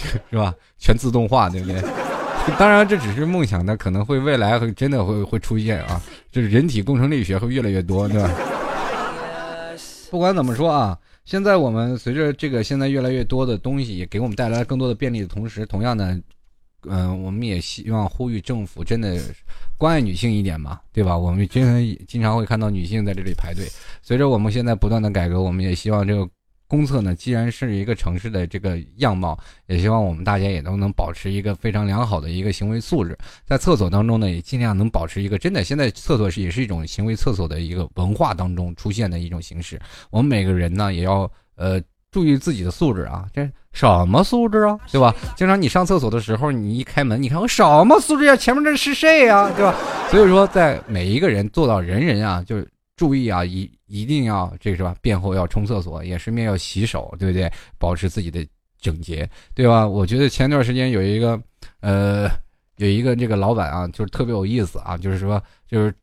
[0.30, 0.54] 是吧？
[0.78, 1.82] 全自动化，对不对？
[2.58, 6.00] 当然这只是梦想，那可能会未来会真的会会出现啊，
[6.32, 8.30] 就是人体工程力学会越来越多，对吧？
[10.10, 16.18] 不管怎么说啊，现在我们随着这个现在越来越多的东西给我们带来更多的便利的同时，同样呢。
[16.84, 19.20] 嗯，我们也希望呼吁政府真的
[19.76, 21.18] 关爱女性一点嘛，对吧？
[21.18, 23.66] 我们经常经常会看到女性在这里排队。
[24.00, 26.28] 随着我们现在不断的改革，我们也希望这个
[26.68, 35.64] 公厕呢，既然是一个城市的这个样貌，也希望我们大家也都能保持一个非常良好的一个行为素质，在厕所当中呢，也尽量能保持一个真的。
[35.64, 39.80] 现在厕所是也是一种行为厕所的一个文化当中出现的一种形式。
[40.10, 41.82] 我们每个人呢，也要呃。
[42.18, 43.24] 注意自己的素质啊！
[43.32, 44.76] 这什么素质啊？
[44.90, 45.14] 对吧？
[45.36, 48.34] 经常你上厕所的时候，你一开门，你看我什么素质呀？
[48.34, 49.48] 前面这是谁呀？
[49.54, 49.72] 对吧？
[50.10, 54.96] 所以说，在每一个人做到人人啊，就是注意啊，一一定要这个是吧？
[55.00, 57.48] 便后要冲厕所，也顺便要洗手，对不对？
[57.78, 58.44] 保持自己的
[58.80, 59.86] 整洁，对吧？
[59.86, 61.40] 我觉得前段时间有一个
[61.80, 62.28] 呃，
[62.78, 65.94] 有一个这个老板啊，就是特别有意思啊，就是说，就是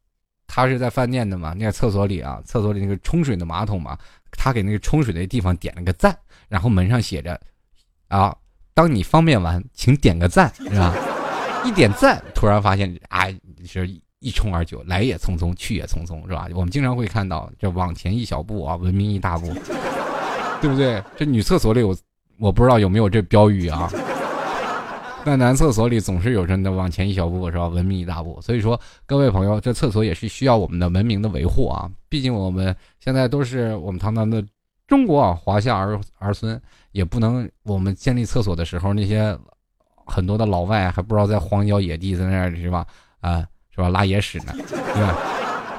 [0.48, 3.98] 他是在饭店的嘛，那个厕所里啊，厕所里那个冲水的马桶嘛。
[4.38, 6.18] 他给那个冲水的地方点了个赞，
[6.48, 7.40] 然后门上写着
[8.10, 8.36] ：“啊，
[8.74, 10.96] 当你方便完，请点个赞， 是吧？”
[11.66, 13.28] 一点赞，突然发现啊，
[13.66, 16.48] 是一冲而就，来也匆匆，去也匆匆，是吧？
[16.54, 19.48] 我们经常会看到这往前一小步啊，文明一大步，
[20.62, 21.04] 对不对？
[21.18, 21.96] 这女厕所里有，
[22.38, 23.92] 我不知道有没有这标语啊。
[25.26, 27.68] 在男厕所里总是有人的往前一小步是吧？
[27.68, 28.40] 文明一大步。
[28.42, 31.90] 所以说，各位朋友，这厕所也是需要我们的文明的维护啊。
[32.08, 34.46] 毕竟我们现在都是我们堂堂的
[34.86, 36.62] 中国啊，华夏儿儿孙，
[36.92, 39.36] 也不能我们建立厕所的时候，那些
[40.06, 42.86] 很多的老外还不知道在荒郊野地在那儿是吧？
[43.20, 43.90] 啊，是吧？
[43.90, 45.18] 拉野屎呢，对吧？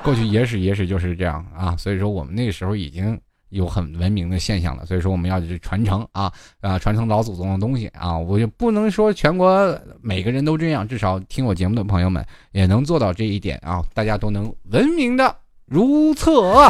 [0.03, 1.76] 过去野史野史就是这样啊。
[1.76, 3.16] 所以说，我们那个时候已经。
[3.51, 8.18] 有很文明的现象了，所以说我们要去传承啊啊，传承老祖宗的东西啊！
[8.18, 13.82] 我就不能说全国每个人都这样，至少听我节目的朋友们也能做到这一点啊！
[13.94, 15.34] 大家都能文明的
[15.64, 16.68] 如厕。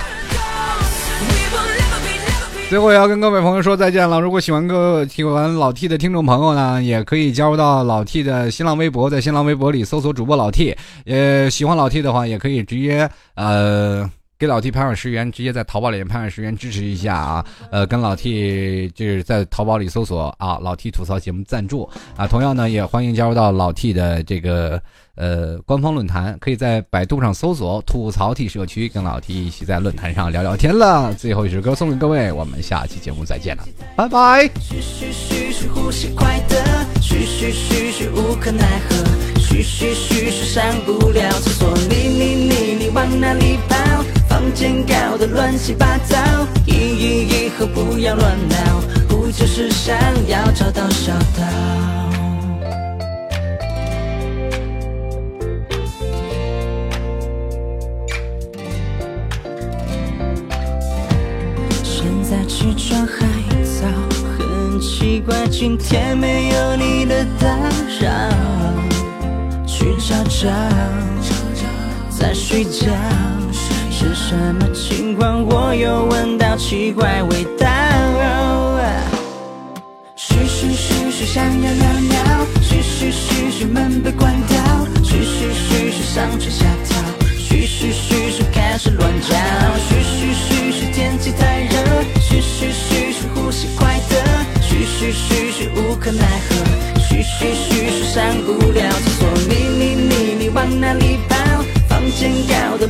[2.68, 4.20] 最后也要跟各位朋友说再见了。
[4.20, 10.76] 如果喜欢各喜欢老 T 的听众朋友呢，也可以加入到老 T 的新浪微博，在新浪微博里搜索主播老 T。
[11.06, 14.10] 呃，喜欢老 T 的话，也可以直接呃。
[14.38, 17.46] 给老 T 拍上十元，直接在淘宝里面拍上十元支持一下啊！
[17.70, 22.26] 呃，跟老 T 就是在淘宝里搜索啊，老 T 吐槽节目赞助啊。
[22.26, 24.78] 同样呢，也欢迎加入到老 T 的这个
[25.14, 31.14] 呃官方论坛，可以在百度上搜索吐槽 T 社区，跟老 T 一起在论坛上聊聊天了。
[31.14, 33.64] 最后一首歌送给各位，我们下期节目再见了，
[33.96, 34.50] 拜拜。
[34.60, 35.52] 嘘嘘嘘
[40.30, 43.76] 嘘，上不了厕所，你你你你往哪里跑
[44.46, 46.16] 房间搞得乱七八糟，
[46.66, 49.96] 以以以后不要乱闹，不就是想
[50.28, 51.42] 要找到小道？
[61.82, 63.26] 现在起床还
[63.64, 63.84] 早，
[64.38, 67.48] 很奇怪今天没有你的打
[68.00, 68.08] 扰，
[69.66, 70.48] 去找找，
[72.08, 72.86] 在睡觉。
[74.06, 75.44] 是什么情况？
[75.44, 77.66] 我又闻到奇怪味道。
[80.14, 82.46] 嘘嘘嘘嘘，想要尿尿。
[82.62, 84.56] 嘘嘘嘘嘘，门被关掉。
[85.02, 86.96] 嘘嘘嘘嘘，上蹿下跳。
[87.36, 89.65] 嘘嘘嘘嘘，开始乱叫。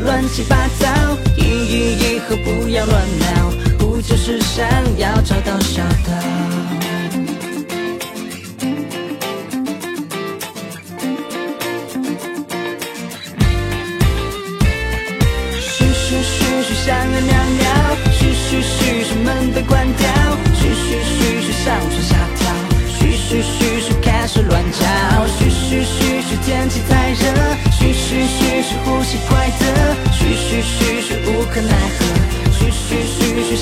[0.07, 0.87] 乱七八糟，
[1.37, 4.65] 以以以后不要乱闹，不就是想
[4.99, 6.13] 要找到小道？
[15.61, 17.67] 嘘嘘嘘嘘，想要尿尿，
[18.13, 20.09] 嘘嘘嘘嘘，门被关掉，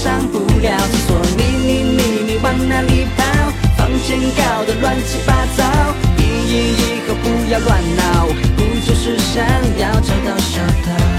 [0.05, 1.17] 上不了厕所。
[1.35, 3.25] 你你你你往哪里跑？
[3.79, 5.65] 房间搞得乱七八糟。
[6.19, 9.43] 以以以后不要乱闹，不就是想
[9.79, 11.14] 要找到小偷？